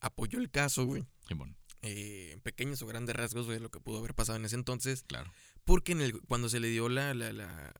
[0.00, 1.06] apoyó el caso, güey.
[1.26, 4.56] Simón, eh, en pequeños o grandes rasgos, güey, lo que pudo haber pasado en ese
[4.56, 5.04] entonces.
[5.06, 5.32] claro.
[5.64, 7.72] Porque en el, cuando se le dio la, la- la-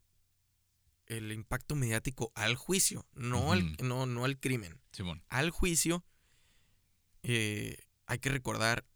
[1.07, 6.03] el impacto mediático al juicio, no, al, no, no al crimen, Simón, al juicio,
[7.23, 7.77] eh,
[8.07, 8.87] hay que recordar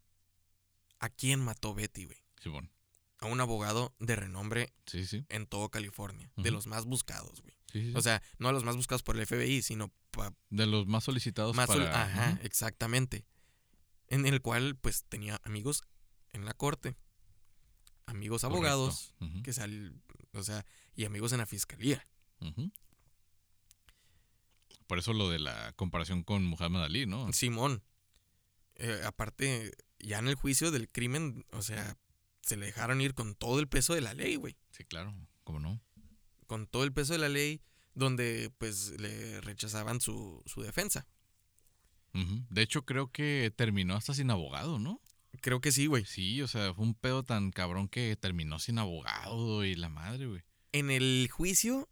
[1.00, 2.18] a quién mató Betty, güey.
[2.40, 2.70] Simón.
[3.20, 5.24] A un abogado de renombre Sí, sí.
[5.28, 7.54] en todo California, de los más buscados, güey.
[7.72, 7.92] sí.
[7.96, 11.54] O sea, no los más buscados por el FBI, sino pa- de los más solicitados
[11.56, 12.04] más sol- para...
[12.04, 13.26] Ajá, exactamente.
[14.06, 15.82] En el cual, pues, tenía amigos
[16.32, 16.96] en la corte,
[18.08, 19.94] amigos abogados, que sal,
[20.32, 22.06] o sea, y amigos en la fiscalía.
[24.86, 27.32] Por eso lo de la comparación con Muhammad Ali, ¿no?
[27.32, 27.82] Simón,
[28.76, 31.98] eh, aparte, ya en el juicio del crimen, o sea,
[32.40, 34.56] se le dejaron ir con todo el peso de la ley, güey.
[34.70, 35.80] Sí, claro, ¿cómo no?
[36.46, 37.60] Con todo el peso de la ley,
[37.94, 41.06] donde, pues, le rechazaban su, su defensa.
[42.50, 45.00] De hecho, creo que terminó hasta sin abogado, ¿no?
[45.40, 46.04] Creo que sí, güey.
[46.04, 50.26] Sí, o sea, fue un pedo tan cabrón que terminó sin abogado y la madre,
[50.26, 50.42] güey.
[50.72, 51.88] En el juicio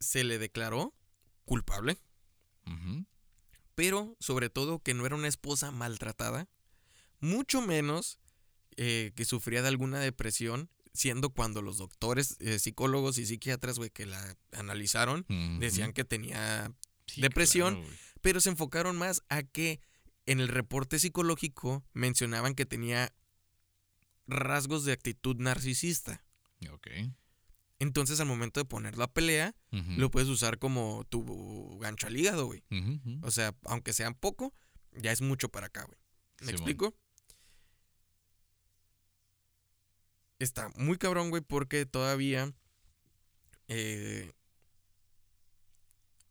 [0.00, 0.94] se le declaró
[1.44, 1.98] culpable.
[3.74, 6.48] pero sobre todo que no era una esposa maltratada,
[7.20, 8.18] mucho menos
[8.76, 13.90] eh, que sufría de alguna depresión, siendo cuando los doctores, eh, psicólogos y psiquiatras, güey,
[13.90, 15.26] que la analizaron,
[15.60, 16.72] decían que tenía,
[17.06, 17.76] Sí, depresión.
[17.82, 19.80] claro, pero se enfocaron más a que
[20.26, 23.12] en el reporte psicológico mencionaban que tenía
[24.26, 26.24] rasgos de actitud narcisista.
[26.70, 26.88] Ok.
[27.78, 32.46] Entonces al momento de ponerlo a pelea, lo puedes usar como tu gancho al hígado,
[32.46, 32.64] güey.
[33.22, 34.52] O sea, aunque sean poco,
[34.92, 35.98] ya es mucho para acá, güey.
[36.42, 36.94] ¿Me explico?
[40.38, 42.52] Está muy cabrón, güey, porque todavía
[43.68, 44.32] eh,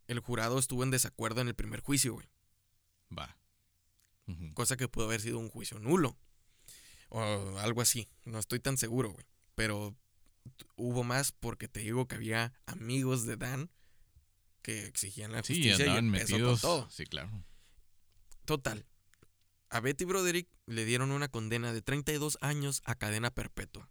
[0.07, 2.27] el jurado estuvo en desacuerdo en el primer juicio, güey.
[3.17, 3.37] Va.
[4.55, 6.17] Cosa que pudo haber sido un juicio nulo.
[7.09, 7.21] O
[7.59, 8.09] algo así.
[8.23, 9.25] No estoy tan seguro, güey.
[9.53, 9.95] Pero
[10.75, 13.69] hubo más porque te digo que había amigos de Dan
[14.63, 16.61] que exigían la Sí, justicia y empezó con metidos.
[16.61, 16.89] todo.
[16.89, 17.29] Sí, claro.
[18.45, 18.85] Total.
[19.69, 23.89] A Betty Broderick le dieron una condena de 32 años a cadena perpetua.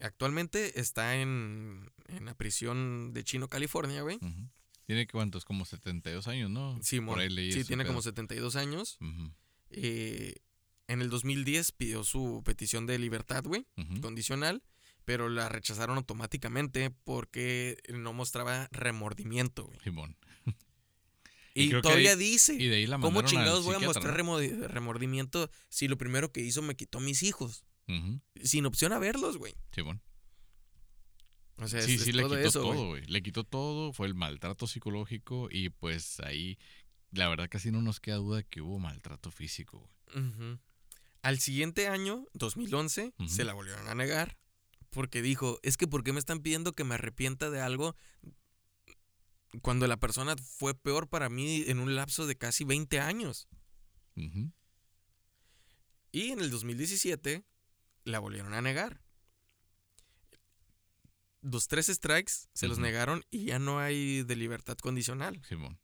[0.00, 4.18] Actualmente está en, en la prisión de Chino, California, güey.
[4.86, 6.78] Tiene cuántos, como 72 años, ¿no?
[6.82, 7.14] Simón.
[7.14, 8.10] Por ahí leí Sí, tiene como pedo.
[8.10, 8.98] 72 años.
[9.00, 9.32] Ujú,
[9.70, 10.34] Eh,
[10.86, 13.66] en el 2010 pidió su petición de libertad, güey,
[14.02, 14.62] condicional,
[15.04, 19.78] pero la rechazaron automáticamente porque no mostraba remordimiento, güey.
[19.82, 20.16] Simón.
[21.54, 25.86] Y todavía ahí- dice, Y de ahí la ¿cómo chingados voy a mostrar remordimiento si
[25.88, 27.64] lo primero que hizo me quitó mis hijos?
[28.42, 29.54] Sin opción a verlos, güey.
[29.72, 30.00] Simón.
[31.56, 33.04] O sea, Sí, es- sí, es le todo quitó eso, todo, güey.
[33.06, 36.58] Le quitó todo, fue el maltrato psicológico y pues ahí,
[37.12, 40.58] la verdad casi no nos queda duda que hubo maltrato físico, güey.
[41.22, 43.28] Al siguiente año, 2011, Ujú.
[43.28, 44.36] se la volvieron a negar
[44.90, 47.96] porque dijo, es que ¿por qué me están pidiendo que me arrepienta de algo
[49.62, 53.48] cuando la persona fue peor para mí en un lapso de casi 20 años?
[56.12, 57.44] Y en el 2017
[58.04, 59.00] la volvieron a negar.
[61.44, 65.42] Los tres strikes se los negaron y ya no hay de libertad condicional.
[65.46, 65.78] Simón.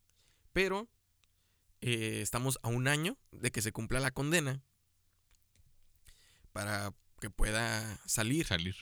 [0.52, 0.88] Pero
[1.82, 4.62] eh, estamos a un año de que se cumpla la condena
[6.52, 8.46] para que pueda salir.
[8.46, 8.74] Salir.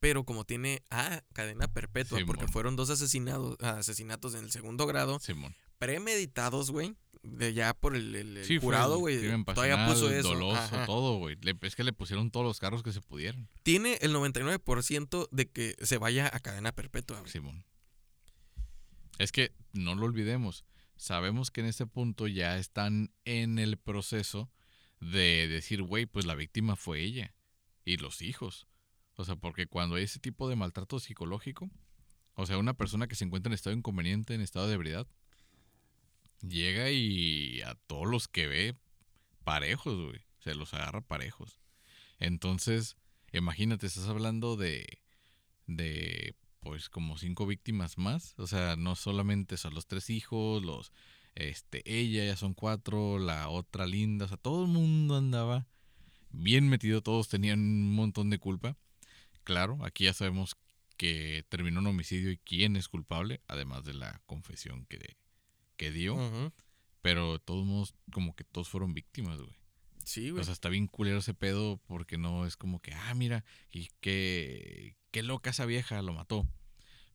[0.00, 5.20] Pero como tiene ah, cadena perpetua, porque fueron dos asesinados, asesinatos en el segundo grado,
[5.20, 5.54] Simón.
[5.78, 9.18] premeditados, güey, de ya por el, el- el Sí, jurado, güey.
[9.44, 10.28] Todavía puso eso.
[10.28, 10.86] doloso, ajá.
[10.86, 11.36] todo, güey.
[11.62, 13.48] Es que le pusieron todos los carros que se pudieron.
[13.62, 17.30] Tiene el 99% de que se vaya a cadena perpetua, güey.
[17.32, 17.64] Simón.
[19.18, 20.64] Es que no lo olvidemos.
[20.96, 24.50] Sabemos que en este punto ya están en el proceso
[25.00, 27.34] de decir, güey, pues la víctima fue ella
[27.84, 28.66] y los hijos.
[29.16, 31.70] O sea, porque cuando hay ese tipo de maltrato psicológico,
[32.34, 35.06] o sea, una persona que se encuentra en estado inconveniente, en estado de ebriedad,
[36.48, 38.76] llega y a todos los que ve
[39.44, 40.20] parejos, güey.
[40.38, 41.60] Se los agarra parejos.
[42.18, 42.96] Entonces,
[43.32, 45.00] imagínate, estás hablando de,
[45.66, 48.34] de pues como cinco víctimas más.
[48.38, 50.92] O sea, no solamente son los tres hijos, los,
[51.34, 55.66] este, ella ya son cuatro, la otra linda, o sea, todo el mundo andaba
[56.30, 58.76] bien metido, todos tenían un montón de culpa.
[59.44, 60.56] Claro, aquí ya sabemos
[60.96, 65.16] que terminó un homicidio y quién es culpable, además de la confesión que,
[65.76, 66.52] que dio.
[67.02, 69.54] Pero de todos modos, como que todos fueron víctimas, güey.
[70.04, 70.40] Sí, güey.
[70.40, 73.90] O sea, está bien culero ese pedo porque no es como que, ah, mira, y
[74.00, 76.46] qué, qué loca esa vieja, lo mató.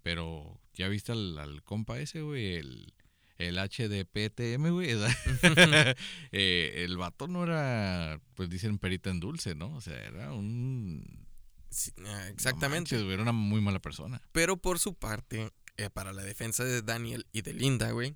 [0.03, 2.55] Pero, ¿ya viste al, al compa ese, güey?
[2.55, 2.93] El,
[3.39, 4.89] el HDPTM, güey.
[6.31, 9.73] Eh, el vato no era, pues dicen perita en dulce, ¿no?
[9.75, 11.27] O sea, era un...
[11.69, 12.77] Sí, ah, no exactamente.
[12.77, 14.21] manches, güey, era una muy mala persona.
[14.31, 18.15] Pero por su parte, eh, para la defensa de Daniel y de Linda, güey,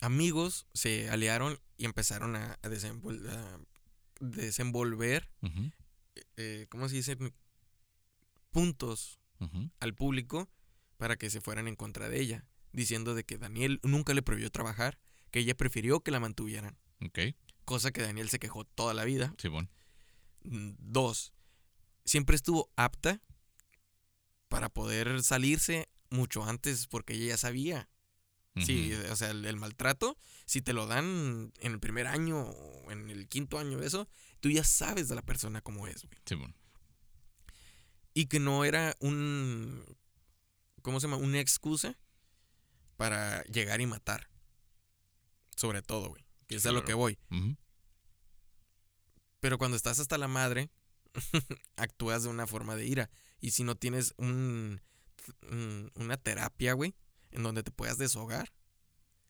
[0.00, 3.58] amigos se aliaron y empezaron a, a desenvol- a
[4.20, 5.30] desenvolver,
[6.36, 7.16] eh, ¿cómo se dice?
[8.50, 9.18] Puntos
[9.80, 10.50] al público
[10.98, 14.50] para que se fueran en contra de ella, diciendo de que Daniel nunca le prohibió
[14.50, 14.98] trabajar,
[15.30, 16.76] que ella prefirió que la mantuvieran,
[17.64, 19.34] cosa que Daniel se quejó toda la vida.
[19.38, 19.70] Simón.
[20.42, 21.32] Mm, Dos,
[22.04, 23.22] siempre estuvo apta
[24.48, 27.88] para poder salirse mucho antes porque ella ya sabía.
[28.56, 32.90] Sí, o sea, el, el maltrato, si te lo dan en el primer año o
[32.90, 34.08] en el quinto año, eso,
[34.40, 36.18] tú ya sabes de la persona cómo es, güey.
[36.26, 36.54] Simón.
[38.12, 39.84] Y que no era un,
[40.82, 41.16] ¿cómo se llama?
[41.22, 41.96] Una excusa
[42.96, 44.28] para llegar y matar.
[45.56, 46.24] Sobre todo, güey.
[46.48, 47.18] Que es a lo que voy.
[49.40, 50.70] Pero cuando estás hasta la madre,
[51.76, 53.10] actúas de una forma de ira.
[53.40, 54.80] Y si no tienes un,
[55.50, 56.94] un- una terapia, güey,
[57.32, 58.52] en donde te puedas deshogar.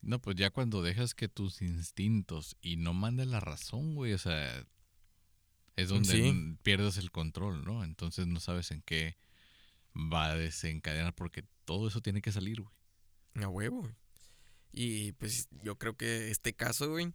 [0.03, 4.19] No, pues ya cuando dejas que tus instintos y no mandes la razón, güey, o
[4.19, 4.65] sea,
[5.77, 6.57] es donde Sí.
[6.63, 7.85] pierdes el control, ¿no?
[7.85, 9.17] Entonces no sabes en qué
[9.95, 12.75] va a desencadenar porque todo eso tiene que salir, güey.
[13.45, 13.95] A huevo, güey.
[14.73, 17.13] Y pues yo creo que este caso, güey,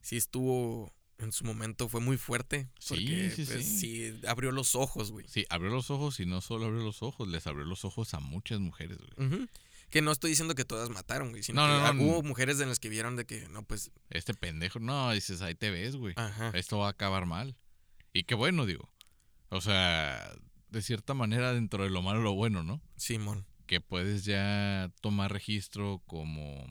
[0.00, 2.68] sí estuvo en su momento, fue muy fuerte.
[2.78, 3.78] Sí, Porque, sí, pues, sí.
[4.20, 5.26] sí abrió los ojos, güey.
[5.28, 8.20] Sí, abrió los ojos y no solo abrió los ojos, les abrió los ojos a
[8.20, 9.28] muchas mujeres, güey.
[9.28, 9.48] Ujú.
[9.90, 11.40] Que no estoy diciendo que todas mataron, güey.
[11.40, 13.90] No, Sino que no, no, hubo mujeres en las que vieron de que, no, pues.
[14.10, 16.14] Este pendejo, no, dices, ahí te ves, güey.
[16.16, 16.50] Ajá.
[16.54, 17.56] Esto va a acabar mal.
[18.12, 18.92] Y qué bueno, digo.
[19.48, 20.32] O sea,
[20.68, 22.82] de cierta manera, dentro de lo malo, lo bueno, ¿no?
[22.96, 23.46] Simón.
[23.66, 26.66] Que puedes ya tomar registro como,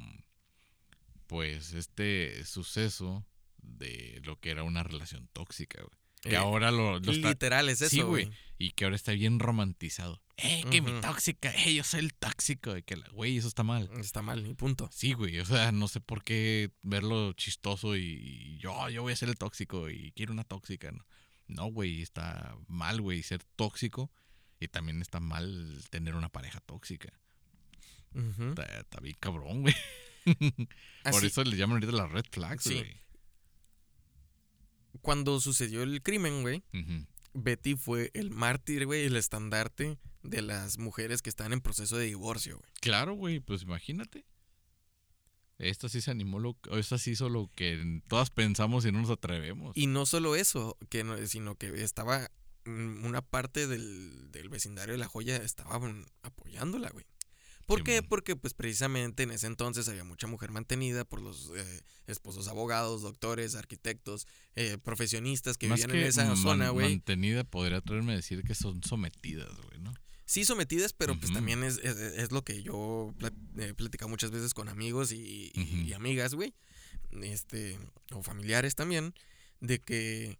[1.27, 3.25] pues, este suceso
[3.57, 5.99] de lo que era una relación tóxica, güey.
[6.21, 8.29] Que Eh, ahora lo, lo está- Literal, es eso, Sí, güey.
[8.57, 10.21] Y que ahora está bien romantizado.
[10.37, 12.75] Eh, que mi tóxica, eh, yo soy el tóxico.
[12.77, 13.89] Y que la, güey, eso está mal.
[13.99, 14.89] Está mal, y punto.
[14.91, 19.13] Sí, güey, o sea, no sé por qué verlo chistoso y, y yo, yo voy
[19.13, 20.91] a ser el tóxico y quiero una tóxica.
[20.91, 21.05] No,
[21.47, 24.11] No, güey, está mal, güey, ser tóxico
[24.59, 27.13] y también está mal tener una pareja tóxica.
[28.15, 29.75] Está, está bien cabrón, güey.
[31.11, 32.73] Por eso le llaman ahorita las red flags, Sí.
[32.75, 32.97] güey.
[35.01, 36.63] Cuando sucedió el crimen, güey.
[37.33, 42.05] Betty fue el mártir, güey, el estandarte de las mujeres que están en proceso de
[42.05, 42.71] divorcio, güey.
[42.81, 44.25] Claro, güey, pues imagínate.
[45.59, 49.01] Esta sí se animó, lo, o esta sí hizo lo que todas pensamos y no
[49.01, 49.75] nos atrevemos.
[49.75, 52.29] Y no solo eso, que no- sino que estaba
[52.65, 57.05] mm, una parte del, del vecindario de La Joya estaba mm, apoyándola, güey.
[57.67, 58.01] ¿Por qué?
[58.01, 63.01] Porque pues precisamente en ese entonces había mucha mujer mantenida por los eh, esposos abogados,
[63.01, 66.87] doctores, arquitectos, eh, profesionistas que Más vivían que en esa man- zona, güey.
[66.89, 69.93] mantenida, podría atreverme a decir que son sometidas, güey, ¿no?
[70.25, 74.31] Sí sometidas, pero pues también es, es- es lo que yo plat- he platicado muchas
[74.31, 75.51] veces con amigos y,
[75.93, 76.53] amigas, güey.
[77.21, 77.77] Este,
[78.13, 79.13] o familiares también,
[79.59, 80.37] de que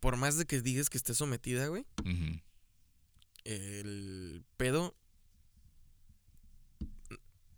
[0.00, 1.86] por más de que digas que estés sometida, güey,
[3.44, 4.94] el pedo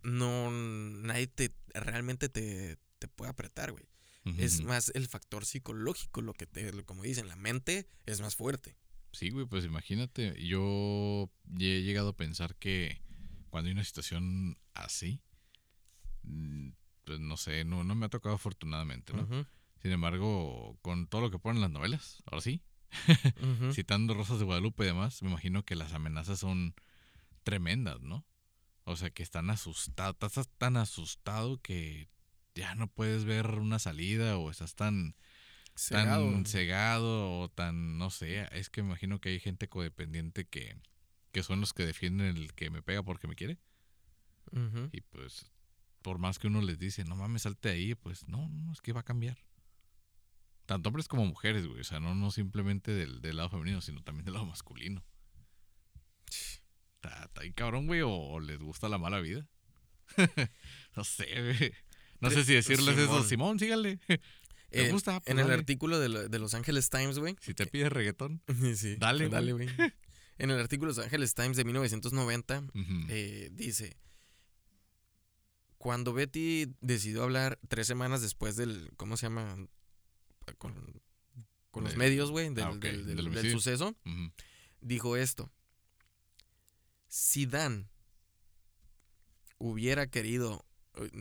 [0.06, 3.84] no nadie te realmente te, te puede apretar, güey.
[4.38, 8.76] Es más el factor psicológico lo que te como dicen, la mente es más fuerte.
[9.12, 11.30] Sí, güey, pues imagínate, yo
[11.60, 13.00] he llegado a pensar que
[13.50, 15.22] cuando hay una situación así,
[16.24, 16.70] mm,
[17.04, 19.28] pues no sé, no, no me ha tocado afortunadamente, ¿no?
[19.80, 22.64] Sin embargo, con todo lo que ponen las novelas, ahora sí,
[23.72, 26.74] citando Rosas de Guadalupe y demás, me imagino que las amenazas son
[27.44, 28.26] tremendas, ¿no?
[28.88, 32.08] O sea, que están asustados, estás tan asustado que
[32.54, 35.16] ya no puedes ver una salida o estás tan
[35.74, 36.30] Cegado.
[36.30, 40.80] tan cegado o tan, no sé, es que me imagino que hay gente codependiente que,
[41.32, 43.58] que son los que defienden el que me pega porque me quiere.
[44.92, 45.50] Y pues,
[46.00, 48.80] por más que uno les dice, no mames, salte de ahí, pues no, no, es
[48.80, 49.36] que va a cambiar.
[50.64, 51.80] Tanto hombres como mujeres, güey.
[51.80, 55.04] O sea, no, no simplemente del, del lado femenino, sino también del lado masculino.
[57.02, 59.46] Está, ahí cabrón, güey, o, o les gusta la mala vida.
[60.96, 61.72] no sé, güey.
[62.20, 63.06] No sé si decirles eso.
[63.22, 63.28] Simón.
[63.28, 63.98] Simón, síganle.
[64.06, 64.20] ¿Te
[64.70, 65.20] En- gusta?
[65.20, 67.36] Pues en el artículo de, lo- de Los Angeles Times, güey.
[67.40, 68.42] Si te pides reggaetón.
[68.76, 69.68] Sí, Dale, dale, güey.
[70.38, 72.82] En el artículo de Los Angeles Times de 1990 Ujú.
[73.08, 73.96] eh, dice,
[75.78, 79.56] cuando Betty decidió hablar tres semanas después del, ¿cómo se llama?
[80.58, 81.00] Con,
[81.70, 83.96] con los medios, güey, del, ah, del- suceso,
[84.80, 85.50] dijo esto.
[87.16, 87.88] Si Dan
[89.56, 90.66] hubiera querido,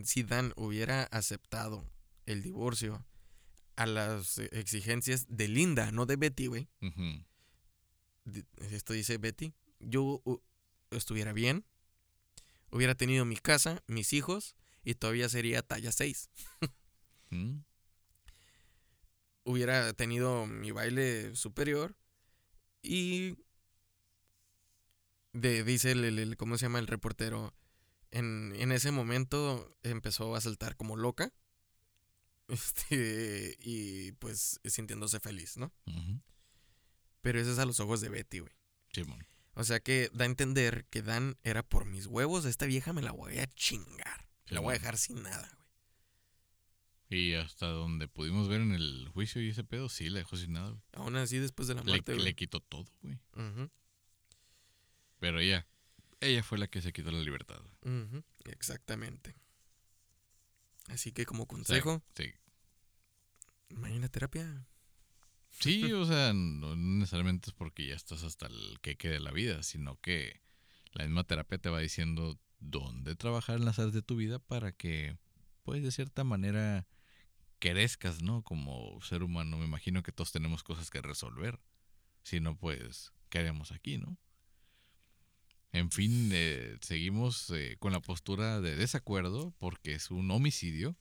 [0.04, 1.89] si Dan hubiera aceptado
[2.26, 3.06] el divorcio
[3.78, 6.68] a las exigencias de Linda, no de Betty, güey.
[8.72, 9.54] Esto dice Betty.
[9.80, 10.41] Yo uh,
[10.91, 11.64] estuviera bien,
[12.72, 16.30] hubiera tenido mi casa, mis hijos y todavía sería talla 6.
[17.30, 17.60] Mm.
[19.46, 21.96] Hubiera tenido mi baile superior
[22.84, 23.45] y
[25.36, 27.53] de, dice el, el- el- ¿cómo se llama el reportero?
[28.11, 31.31] En, en ese momento empezó a saltar como loca.
[32.47, 35.73] Este, y pues sintiéndose feliz, ¿no?
[37.21, 38.53] Pero eso es a los ojos de Betty, güey.
[38.93, 39.25] Simón.
[39.55, 42.45] O sea que da a entender que Dan era por mis huevos.
[42.45, 44.27] Esta vieja me la voy a chingar.
[44.47, 45.49] La voy a dejar sin nada,
[47.09, 47.21] güey.
[47.21, 50.53] Y hasta donde pudimos ver en el juicio y ese pedo, sí, le dejó sin
[50.53, 50.81] nada, güey.
[50.93, 52.33] Aún así, después de la muerte, le güey.
[52.36, 53.17] quitó todo, güey.
[55.26, 55.65] Pero ella,
[56.21, 57.59] ella fue la que se quitó la libertad.
[58.45, 59.36] Exactamente.
[60.89, 62.32] Así que como consejo, sí.
[63.69, 64.67] imagina terapia.
[65.49, 69.63] Sí, o sea, no necesariamente es porque ya estás hasta el que de la vida,
[69.63, 70.41] sino que
[70.91, 74.73] la misma terapia te va diciendo dónde trabajar en las áreas de tu vida para
[74.73, 75.17] que,
[75.63, 76.86] pues, de cierta manera
[77.57, 78.43] crezcas, ¿no?
[78.43, 79.57] Como ser humano.
[79.57, 81.59] Me imagino que todos tenemos cosas que resolver.
[82.21, 84.19] Si no, pues, ¿qué haríamos aquí, no?
[85.76, 90.95] En fin, eh, seguimos eh, con la postura de desacuerdo porque es un homicidio.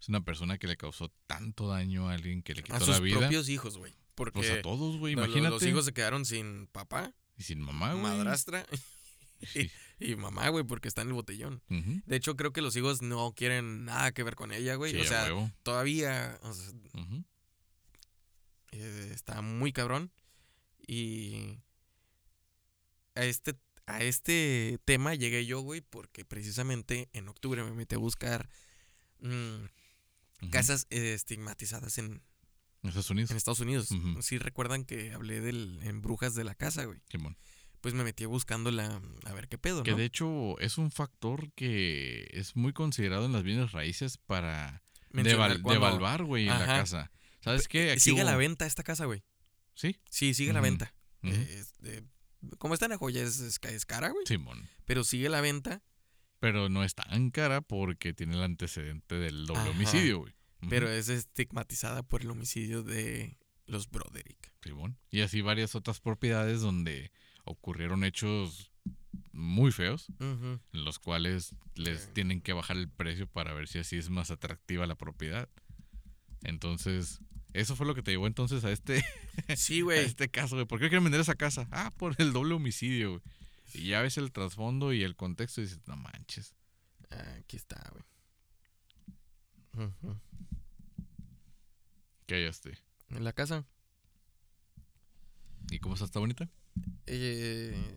[0.00, 2.88] Es una persona que le causó tanto daño a alguien que le quitó A sus
[2.88, 3.18] la vida.
[3.18, 3.94] propios hijos, güey.
[4.14, 5.48] Porque Pues a todos, güey, imagínate.
[5.50, 8.02] los hijos se quedaron sin papá, Y sin mamá, güey.
[8.02, 8.66] madrastra
[9.40, 9.70] Sí.
[9.98, 11.62] Y mamá, güey, porque está en el botellón.
[11.68, 14.92] De hecho, creo que los hijos no quieren nada que ver con ella, güey.
[14.92, 15.50] Sí, o a sea, huevo.
[15.62, 17.24] todavía o sea, Ujú.
[18.72, 20.12] eh, está muy cabrón.
[20.86, 21.58] Y
[23.14, 23.54] a este,
[23.86, 28.48] a este tema llegué yo, güey, porque precisamente en octubre me metí a buscar
[29.20, 32.22] mm, casas eh, estigmatizadas en,
[32.82, 33.30] En Estados Unidos.
[33.30, 33.88] en Estados Unidos.
[34.20, 37.00] Sí recuerdan que hablé del, en Brujas de la Casa, güey.
[37.10, 37.36] Simón.
[37.80, 39.96] Pues me metí buscando la, a ver qué pedo, Que ¿no?
[39.96, 45.60] de hecho es un factor que es muy considerado en las bienes raíces para deval-
[45.62, 46.78] cuando- devaluar, güey, en la Ajá.
[46.78, 47.10] casa.
[47.40, 47.90] ¿Sabes qué?
[47.90, 49.24] Aquí Sigue la venta esta casa, güey.
[49.74, 49.96] Sí.
[50.08, 50.94] Sí, sigue la venta.
[51.24, 52.02] Eh, es- eh,
[52.58, 54.26] como está en la joya, es, es, ca- es cara, güey.
[54.26, 54.68] Simón.
[54.84, 55.82] Pero sigue la venta.
[56.40, 59.70] Pero no es tan cara porque tiene el antecedente del doble Ajá.
[59.70, 60.34] homicidio, güey.
[60.68, 63.36] Pero es estigmatizada por el homicidio de
[63.66, 64.52] los Broderick.
[64.62, 64.96] Simón.
[65.10, 67.10] Y así varias otras propiedades donde
[67.44, 68.72] ocurrieron hechos
[69.32, 73.96] muy feos, en los cuales les tienen que bajar el precio para ver si así
[73.96, 75.48] es más atractiva la propiedad.
[76.42, 77.20] Entonces,
[77.54, 79.04] eso fue lo que te llevó entonces a este,
[79.56, 79.98] Sí, a güey.
[80.04, 80.66] este caso, güey.
[80.66, 81.68] ¿Por qué quieren vender esa casa?
[81.70, 83.22] Ah, por el doble homicidio, güey.
[83.74, 86.54] Y ya ves el trasfondo y el contexto y dices, no manches.
[87.38, 88.04] Aquí está, güey.
[89.88, 90.20] Ujú.
[92.26, 92.78] Que hallaste.
[93.10, 93.64] En la casa.
[95.70, 96.04] ¿Y cómo está?
[96.06, 96.48] ¿Está bonita?
[97.06, 97.94] Eh,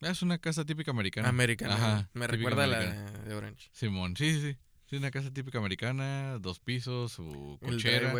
[0.00, 1.28] Es una casa típica americana.
[1.28, 1.74] americana.
[1.74, 2.78] Ajá, Me recuerda a la
[3.22, 3.70] de Orange.
[3.72, 4.58] Simón, sí, sí, sí.
[4.88, 8.14] Sí, una casa típica americana, dos pisos, su El cochera.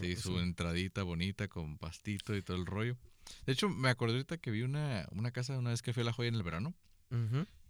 [0.00, 2.96] Sí, su entradita bonita con pastito y todo el rollo.
[3.46, 6.04] De hecho, me acordé ahorita que vi una, una casa una vez que fui a
[6.04, 6.74] La Joya en el verano,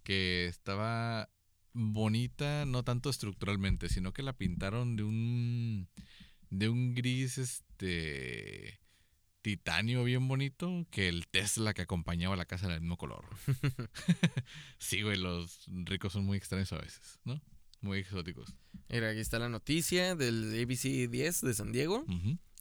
[0.03, 1.29] que estaba
[1.73, 5.89] bonita, no tanto estructuralmente, sino que la pintaron de un
[6.49, 8.79] de un gris este
[9.41, 13.25] titanio bien bonito, que el Tesla que acompañaba la casa era del mismo color.
[14.77, 17.41] sí, güey, los ricos son muy extraños a veces, ¿no?
[17.83, 18.55] Muy exóticos.
[18.89, 22.05] Mira, aquí está la noticia del ABC 10 de San Diego.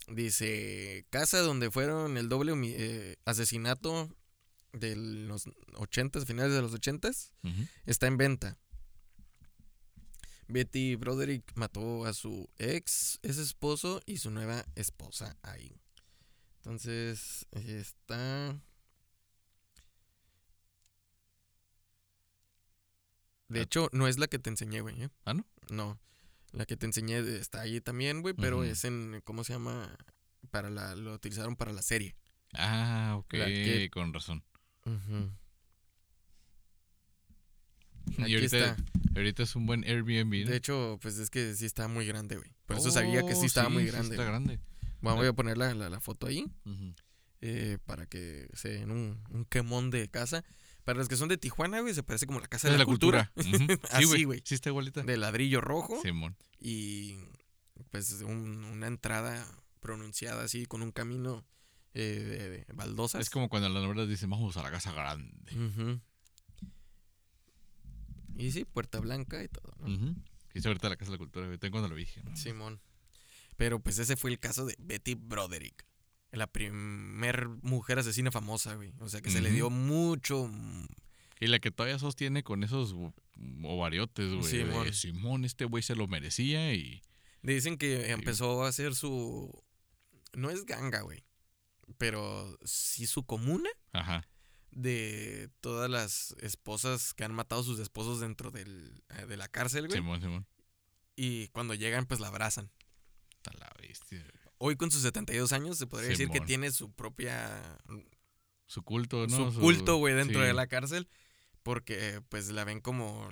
[0.08, 4.14] Dice, casa donde fueron el doble eh, asesinato
[4.72, 7.66] de los 80, finales de los 80, Ujú.
[7.86, 8.58] está en venta.
[10.48, 15.80] Betty Broderick mató a su ex, ex esposo y su nueva esposa ahí.
[16.56, 18.60] Entonces, ahí está...
[23.52, 23.62] De Ah.
[23.64, 25.02] hecho, no es la que te enseñé, güey.
[25.02, 25.08] ¿eh?
[25.24, 25.44] Ah, ¿no?
[25.70, 25.98] No.
[26.52, 29.96] La que te enseñé está ahí también, güey, pero es en, ¿cómo se llama?
[30.50, 32.14] Para la, lo utilizaron para la serie.
[32.52, 34.42] Ah, ok, que- con razón.
[38.18, 38.76] Y ahorita, está.
[39.16, 40.44] ahorita es un buen Airbnb.
[40.44, 40.50] ¿no?
[40.50, 42.50] De hecho, pues es que sí está muy grande, güey.
[42.66, 44.10] Por eso sabía que sí estaba muy grande.
[44.10, 44.60] Oh, Está grande.
[45.00, 46.44] Bueno, voy a poner la, la- la foto ahí
[47.40, 50.44] eh, para que se den un, un quemón de casa.
[50.84, 52.84] Para los que son de Tijuana, güey, se parece como la casa de la, la
[52.86, 53.32] cultura.
[53.36, 53.48] Ujú.
[53.90, 54.24] Así, Sí, güey.
[54.24, 54.42] güey.
[54.44, 55.02] Sí, está igualita.
[55.02, 56.36] De ladrillo rojo Simón.
[56.60, 57.16] y
[57.90, 59.46] pues un- una entrada
[59.80, 61.44] pronunciada así con un camino
[61.94, 63.20] eh, de, de baldosas.
[63.20, 65.52] Es como cuando las novelas dicen, vamos a la casa grande.
[68.34, 70.16] Y sí, Puerta Blanca y todo, ¿no?
[70.54, 71.46] Y es ahorita la casa de la cultura.
[71.46, 71.58] güey.
[71.58, 72.22] Tengo cuando lo dije.
[72.24, 72.36] ¿no?
[72.36, 72.80] Simón.
[73.56, 75.86] Pero pues ese fue el caso de Betty Broderick.
[76.32, 78.92] La primer mujer asesina famosa, güey.
[79.00, 80.48] O sea que se le dio mucho.
[80.48, 80.86] mm,
[81.40, 82.94] Y la que todavía sostiene con esos
[83.64, 84.40] ovariotes, güey.
[84.40, 84.92] de, Simón.
[84.94, 87.02] Simón, este güey se lo merecía y...
[87.42, 89.62] Dicen que empezó a hacer su.
[90.32, 91.24] No es ganga, güey.
[91.98, 94.26] Pero sí su comuna Ajá.
[94.70, 99.48] de todas las esposas que han matado a sus esposos dentro del, eh, de la
[99.48, 99.98] cárcel, güey.
[99.98, 100.46] Simón, Simón.
[101.16, 102.70] Y cuando llegan, pues la abrazan.
[103.32, 104.20] Está la bestia.
[104.20, 104.41] güey.
[104.64, 107.78] Hoy con sus 72 años se podría decir que tiene su propia
[108.66, 109.50] Su culto, ¿no?
[109.50, 111.08] su culto, güey, dentro sí, de la cárcel.
[111.64, 113.28] Porque, pues, la ven como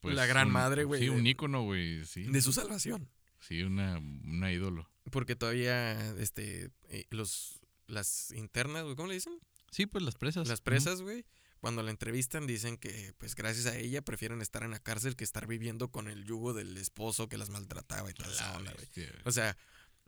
[0.00, 2.04] pues, la gran un- madre, güey, Sí, de- un ícono, güey.
[2.04, 2.22] Sí.
[2.24, 3.10] de su salvación.
[3.40, 4.88] Sí, una, una ídolo.
[5.10, 9.38] Porque todavía, este, eh, los, las internas, güey, ¿cómo le dicen?
[9.72, 10.46] Sí, pues las presas.
[10.46, 11.24] Las presas, güey,
[11.60, 15.24] cuando la entrevistan dicen que, pues, gracias a ella prefieren estar en la cárcel que
[15.24, 18.72] estar viviendo con el yugo del esposo que las maltrataba y toda esa La onda,
[18.72, 18.84] güey.
[18.84, 19.22] bestia, güey.
[19.24, 19.56] O sea,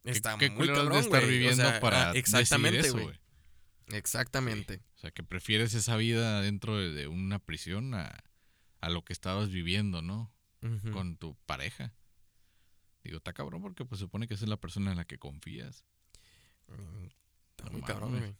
[0.04, 1.24] ¿Qué- está qué muy culeros de cabrón, estar.
[1.24, 3.18] O viviendo sea, para ah, exactamente, güey.
[3.88, 4.80] Exactamente.
[4.96, 8.22] O sea, que prefieres esa vida dentro de, una prisión a,
[8.80, 10.32] a lo que estabas viviendo, ¿no?
[10.92, 11.94] Con tu pareja.
[13.04, 15.84] Digo, está cabrón porque pues supone que esa es la persona en la que confías.
[16.66, 17.06] Mm,
[17.50, 18.24] Está No muy cabrón, mames.
[18.30, 18.36] güey.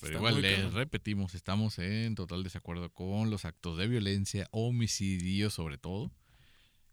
[0.00, 5.50] Pero Está igual les repetimos, estamos en total desacuerdo con los actos de violencia, homicidio
[5.50, 6.12] sobre todo.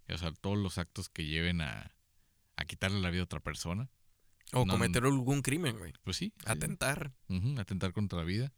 [0.10, 1.96] O sea, todos los actos que lleven a,
[2.56, 3.90] a quitarle la vida a otra persona.
[4.54, 5.94] O No, cometer algún crimen, güey.
[6.04, 6.34] Pues sí.
[6.38, 6.46] sí.
[6.46, 7.14] Atentar.
[7.58, 8.54] Atentar contra la vida.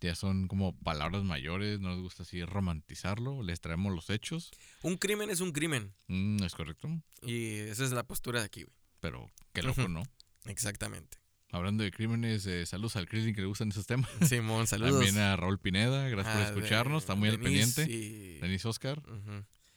[0.00, 4.50] Ya son como palabras mayores, no nos gusta así romantizarlo, les traemos los hechos.
[4.82, 5.94] Un crimen es un crimen.
[6.08, 6.88] Mm, es correcto,
[7.22, 8.76] Y esa es la postura de aquí, güey.
[9.00, 9.88] pero qué loco.
[9.88, 10.02] ¿no?
[10.44, 11.18] Exactamente.
[11.52, 14.10] Hablando de crímenes, eh, saludos al Krillin que le gustan esos temas.
[14.28, 14.94] Simón, saludos.
[15.04, 17.92] También a Raúl Pineda, gracias Ah, por escucharnos, está muy al Denise pendiente.
[17.92, 19.00] y- Denis Oscar,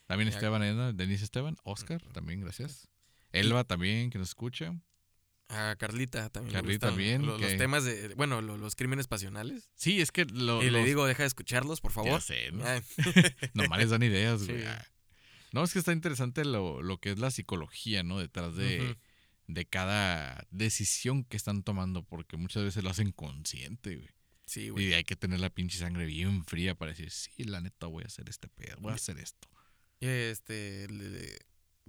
[0.06, 0.28] también.
[0.28, 2.88] Esteban Ena, Denis Esteban, Oscar, también gracias.
[3.32, 4.74] Elba también, que nos escucha.
[5.48, 6.52] A Carlita también.
[6.54, 8.14] Carlita lo- Los, temas de.
[8.14, 9.68] Bueno, lo- los crímenes pasionales.
[9.74, 12.10] Sí, es que lo, y le digo, deja de escucharlos, por favor.
[12.10, 12.64] Ya sé, ¿no?
[12.64, 12.80] Ah,
[13.54, 14.60] Nomás les dan ideas, güey.
[14.60, 14.64] Sí.
[14.66, 14.84] Ah.
[15.52, 18.18] No, es que está interesante lo, lo que es la psicología, ¿no?
[18.18, 18.94] Detrás de, Ujú.
[19.54, 24.08] De cada decisión que están tomando, porque muchas veces lo hacen consciente, güey.
[24.46, 24.88] Sí, güey.
[24.88, 28.02] Y hay que tener la pinche sangre bien fría para decir, sí, la neta voy
[28.02, 29.48] a hacer este pedo, voy a hacer esto.
[30.00, 30.88] Este,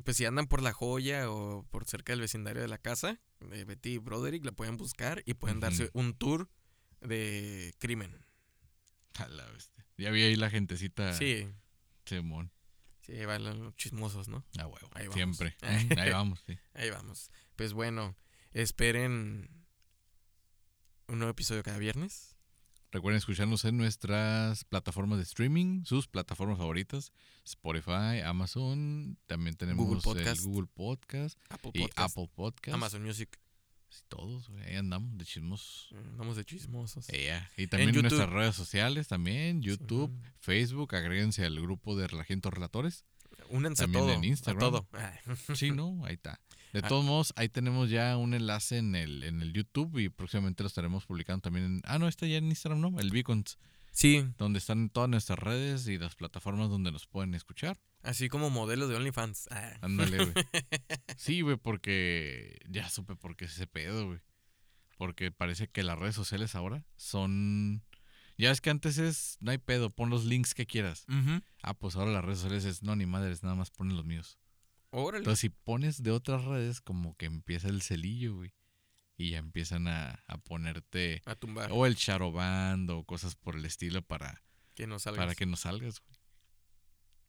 [0.04, 3.66] pues si andan por la joya o por cerca del vecindario de la casa, de
[3.66, 6.50] Betty y Broderick, la pueden buscar y pueden darse un tour
[7.00, 8.26] de crimen.
[9.16, 9.86] A la bestia.
[9.98, 11.14] Ya vi ahí la gentecita.
[11.14, 11.48] Sí,
[12.06, 12.52] Simón.
[13.12, 14.44] Sí, van los chismosos, ¿no?
[14.58, 14.90] A huevo.
[14.94, 15.16] Ahí vamos.
[15.16, 15.56] Siempre.
[15.62, 16.58] Ahí vamos, sí.
[16.74, 17.32] Ahí vamos.
[17.56, 18.16] Pues bueno,
[18.54, 19.50] esperen
[21.08, 22.36] un nuevo episodio cada viernes.
[22.92, 27.14] Recuerden escucharnos en nuestras plataformas de streaming, sus plataformas favoritas,
[27.46, 30.44] Spotify, Amazon, también tenemos Google el Podcast.
[30.44, 32.76] Google Podcast Apple y Podcast, Apple Podcast.
[32.76, 33.40] Amazon Music.
[33.92, 35.90] Sí, todos, güey, ahí andamos de chismos.
[36.12, 37.10] Andamos de chismosos.
[37.10, 38.04] Ea, Y también YouTube.
[38.10, 40.34] nuestras redes sociales, también YouTube, Simón.
[40.40, 43.04] Facebook, agréguense al grupo de Relajientos Relatores.
[43.50, 44.14] Únanse a También todo.
[44.14, 44.60] en a Instagram.
[44.60, 44.88] todo.
[45.56, 46.06] Sí, ¿no?
[46.06, 46.40] Ahí está.
[46.72, 46.88] De Ah.
[46.88, 50.68] todos modos, ahí tenemos ya un enlace en el, en el YouTube y próximamente lo
[50.68, 51.82] estaremos publicando también en...
[51.84, 52.98] Ah, no, está ya en Instagram, ¿no?
[53.00, 53.58] El Beacons,
[53.94, 57.78] Sí, donde están todas nuestras redes y las plataformas donde nos pueden escuchar.
[58.04, 59.50] así como modelo de OnlyFans.
[59.52, 59.74] Ah.
[59.82, 60.34] Ándale, güey.
[61.22, 64.22] Sí, güey, porque ya supe por qué es ese pedo, güey.
[64.98, 67.84] Porque parece que las redes sociales ahora son...
[68.40, 71.06] Ya es que antes es, no hay pedo, pon los links que quieras.
[71.62, 74.40] Ah, pues ahora las redes sociales es, no, ni madres, nada más ponen los míos.
[74.90, 75.20] Órale.
[75.20, 78.56] Entonces, si pones de otras redes, como que empieza el celillo, güey.
[79.16, 81.70] Y ya empiezan a, a ponerte a tumbar.
[81.72, 84.42] o el charoband o cosas por el estilo para,
[84.74, 85.24] que no salgas.
[85.24, 86.20] para que no salgas, güey.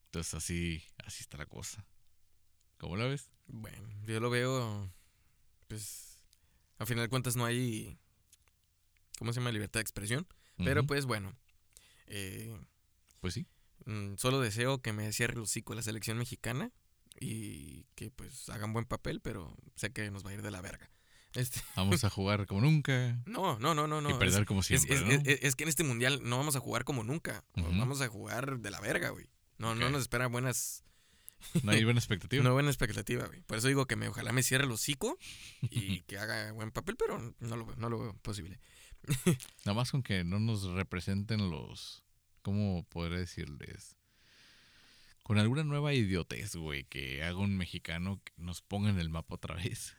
[0.06, 1.84] Entonces, así, así está la cosa.
[2.78, 3.30] ¿Cómo la ves?
[3.52, 4.90] Bueno, yo lo veo,
[5.68, 6.18] pues,
[6.78, 7.96] a final de cuentas no hay,
[9.18, 9.52] ¿cómo se llama?
[9.52, 10.26] Libertad de expresión.
[10.58, 11.34] Pero pues bueno,
[12.06, 12.56] eh,
[13.20, 13.46] Pues sí.
[13.86, 16.70] mm, solo deseo que me cierre el hocico la selección mexicana
[17.18, 20.60] y que pues hagan buen papel, pero sé que nos va a ir de la
[20.60, 20.88] verga.
[21.34, 24.10] Este, Vamos a jugar como nunca no, no, no, no, no.
[24.10, 25.10] y perder es- como siempre, es- ¿no?
[25.10, 27.44] es- es que en este mundial no vamos a jugar como nunca.
[27.54, 29.28] Vamos a jugar de la verga, güey.
[29.58, 30.84] No, no nos espera buenas,
[31.62, 32.40] No hay buena expectativa.
[32.42, 33.40] una buena expectativa, güey.
[33.42, 35.18] Por eso digo que me, ojalá me cierre el hocico
[35.62, 38.60] y que haga buen papel, pero no lo veo, no lo veo posible.
[39.64, 42.02] Nada más con que no nos representen los.
[42.42, 43.96] ¿Cómo podré decirles?
[45.22, 49.36] Con alguna nueva idiotez, güey, que haga un mexicano que nos ponga en el mapa
[49.36, 49.94] otra vez.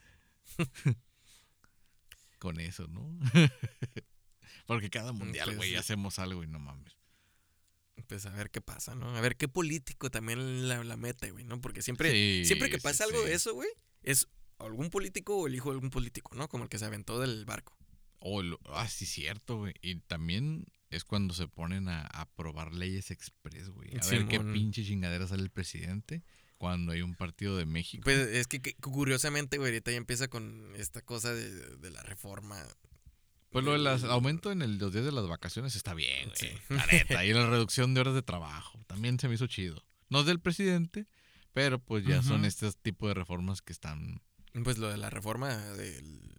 [2.38, 3.18] con eso, ¿no?
[4.66, 5.76] Porque cada mundial, güey, sí.
[5.76, 6.94] hacemos algo y no mames.
[8.08, 9.16] Pues a ver qué pasa, ¿no?
[9.16, 11.60] A ver qué político también la, la mete, güey, ¿no?
[11.60, 13.28] Porque siempre, Sí, siempre que sí, pasa algo sí.
[13.28, 13.68] de eso, güey,
[14.02, 14.28] es
[14.58, 16.48] algún político o el hijo de algún político, ¿no?
[16.48, 17.76] Como el que se aventó del barco.
[18.18, 19.74] Oh, lo- ah, sí, cierto, güey.
[19.82, 23.90] Y también es cuando se ponen a aprobar leyes express, güey.
[24.00, 26.22] A ver qué pinche chingadera sale el presidente
[26.58, 28.02] cuando hay un partido de México.
[28.04, 32.02] Pues es que, que curiosamente, güey, ahorita ya empieza con esta cosa de, de la
[32.02, 32.62] reforma.
[33.54, 36.36] Pues lo del aumento en el, los días de las vacaciones está bien, güey.
[36.36, 36.48] Sí.
[36.70, 37.24] La neta.
[37.24, 38.80] Y la reducción de horas de trabajo.
[38.88, 39.82] También se me hizo chido.
[40.08, 41.06] No es del presidente,
[41.52, 44.20] pero pues ya son este tipo de reformas que están.
[44.64, 46.34] Pues lo de la reforma del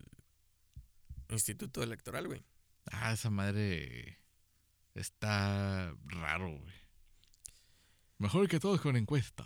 [1.29, 2.43] Instituto Electoral, güey.
[2.91, 4.19] Ah, esa madre
[4.93, 6.75] está raro, güey.
[8.17, 9.45] Mejor que todos con encuesta.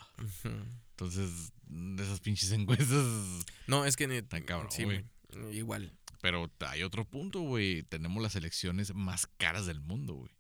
[0.92, 3.46] Entonces, de esas pinches encuestas.
[3.68, 5.06] No, es que ni- Está cabrón, sí, güey,
[5.52, 5.94] Igual.
[6.22, 7.84] Pero hay otro punto, güey.
[7.84, 10.32] Tenemos las elecciones más caras del mundo, güey.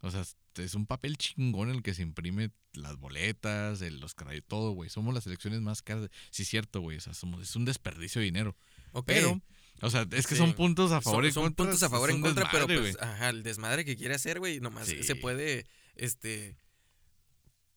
[0.00, 0.24] O sea,
[0.56, 4.90] es un papel chingón el que se imprime las boletas, el- los caray- todo, güey.
[4.90, 6.10] Somos las elecciones más caras.
[6.30, 6.98] Sí, es cierto, güey.
[6.98, 8.56] O sea, somos, es un desperdicio de dinero.
[8.92, 9.06] Ok.
[9.06, 9.40] Pero,
[9.80, 10.40] o sea, es que Sí.
[10.40, 11.64] son puntos a favor son, y son contra.
[11.64, 14.86] puntos a favor y contra, pero pues, ajá, el desmadre que quiere hacer, güey, nomás
[14.88, 15.02] Sí.
[15.02, 16.56] se puede, este,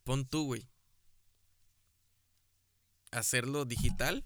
[0.03, 0.67] pon tú, güey,
[3.11, 4.25] hacerlo digital,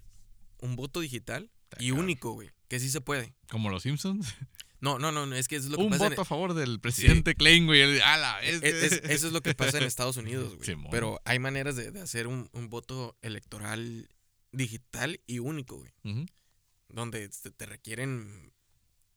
[0.58, 2.04] un voto digital y cabrón.
[2.04, 3.34] único, güey, que sí se puede.
[3.50, 4.34] Como los Simpsons.
[4.80, 6.54] No, no, no, no, es que eso es lo que un pasa voto a favor
[6.54, 7.80] del presidente Klein, güey.
[7.82, 10.76] El- ala, es- este- es- eso es lo que pasa en Estados Unidos, güey.
[10.90, 14.08] Pero hay maneras de, de hacer un, un voto electoral
[14.50, 16.26] digital y único, güey,
[16.88, 18.52] donde te, te requieren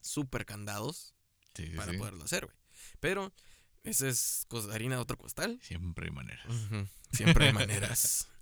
[0.01, 1.15] super candados
[1.55, 1.97] Sí, sí, para sí.
[1.97, 2.57] poderlo hacer, güey.
[2.99, 3.33] Pero
[3.83, 5.57] esa es cos- harina de otro costal.
[5.63, 6.45] Siempre hay maneras.
[7.11, 8.27] Siempre hay maneras.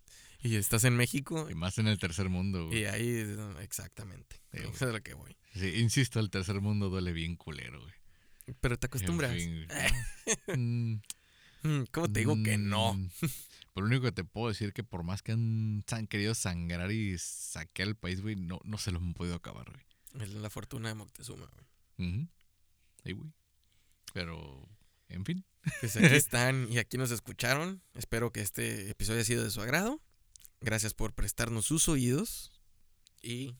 [0.44, 2.68] y estás en México Y más en el tercer mundo.
[2.68, 2.82] güey.
[2.82, 4.42] y ahí, exactamente.
[4.52, 5.36] Sí, es a lo que voy.
[5.56, 7.94] Sí, insisto, el tercer mundo duele bien culero, güey.
[8.60, 9.32] Pero te acostumbras.
[9.32, 9.68] En fin,
[11.64, 11.70] ¿no?
[11.70, 12.94] Mm, ¿Cómo te digo que no?
[12.96, 13.10] mm,
[13.74, 17.18] Pero lo único que te puedo decir que por más que han querido sangrar y
[17.18, 20.24] saquear el país, güey, no, no se lo han podido acabar, güey.
[20.28, 21.50] Es la fortuna de Moctezuma.
[21.98, 22.28] güey.
[23.06, 23.32] Sí, güey.
[24.14, 24.68] Pero,
[25.08, 25.46] en fin.
[25.80, 27.82] Pues aquí están y aquí nos escucharon.
[27.96, 30.02] Espero que este episodio haya sido de su agrado.
[30.64, 32.52] Gracias por prestarnos sus oídos.
[33.22, 33.56] Y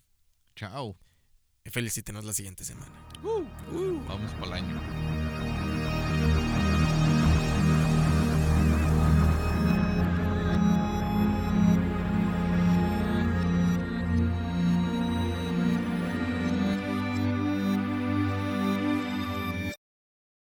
[0.56, 0.98] Chao.
[1.66, 2.92] felicítenos la siguiente semana.
[4.08, 5.23] Vamos para el año.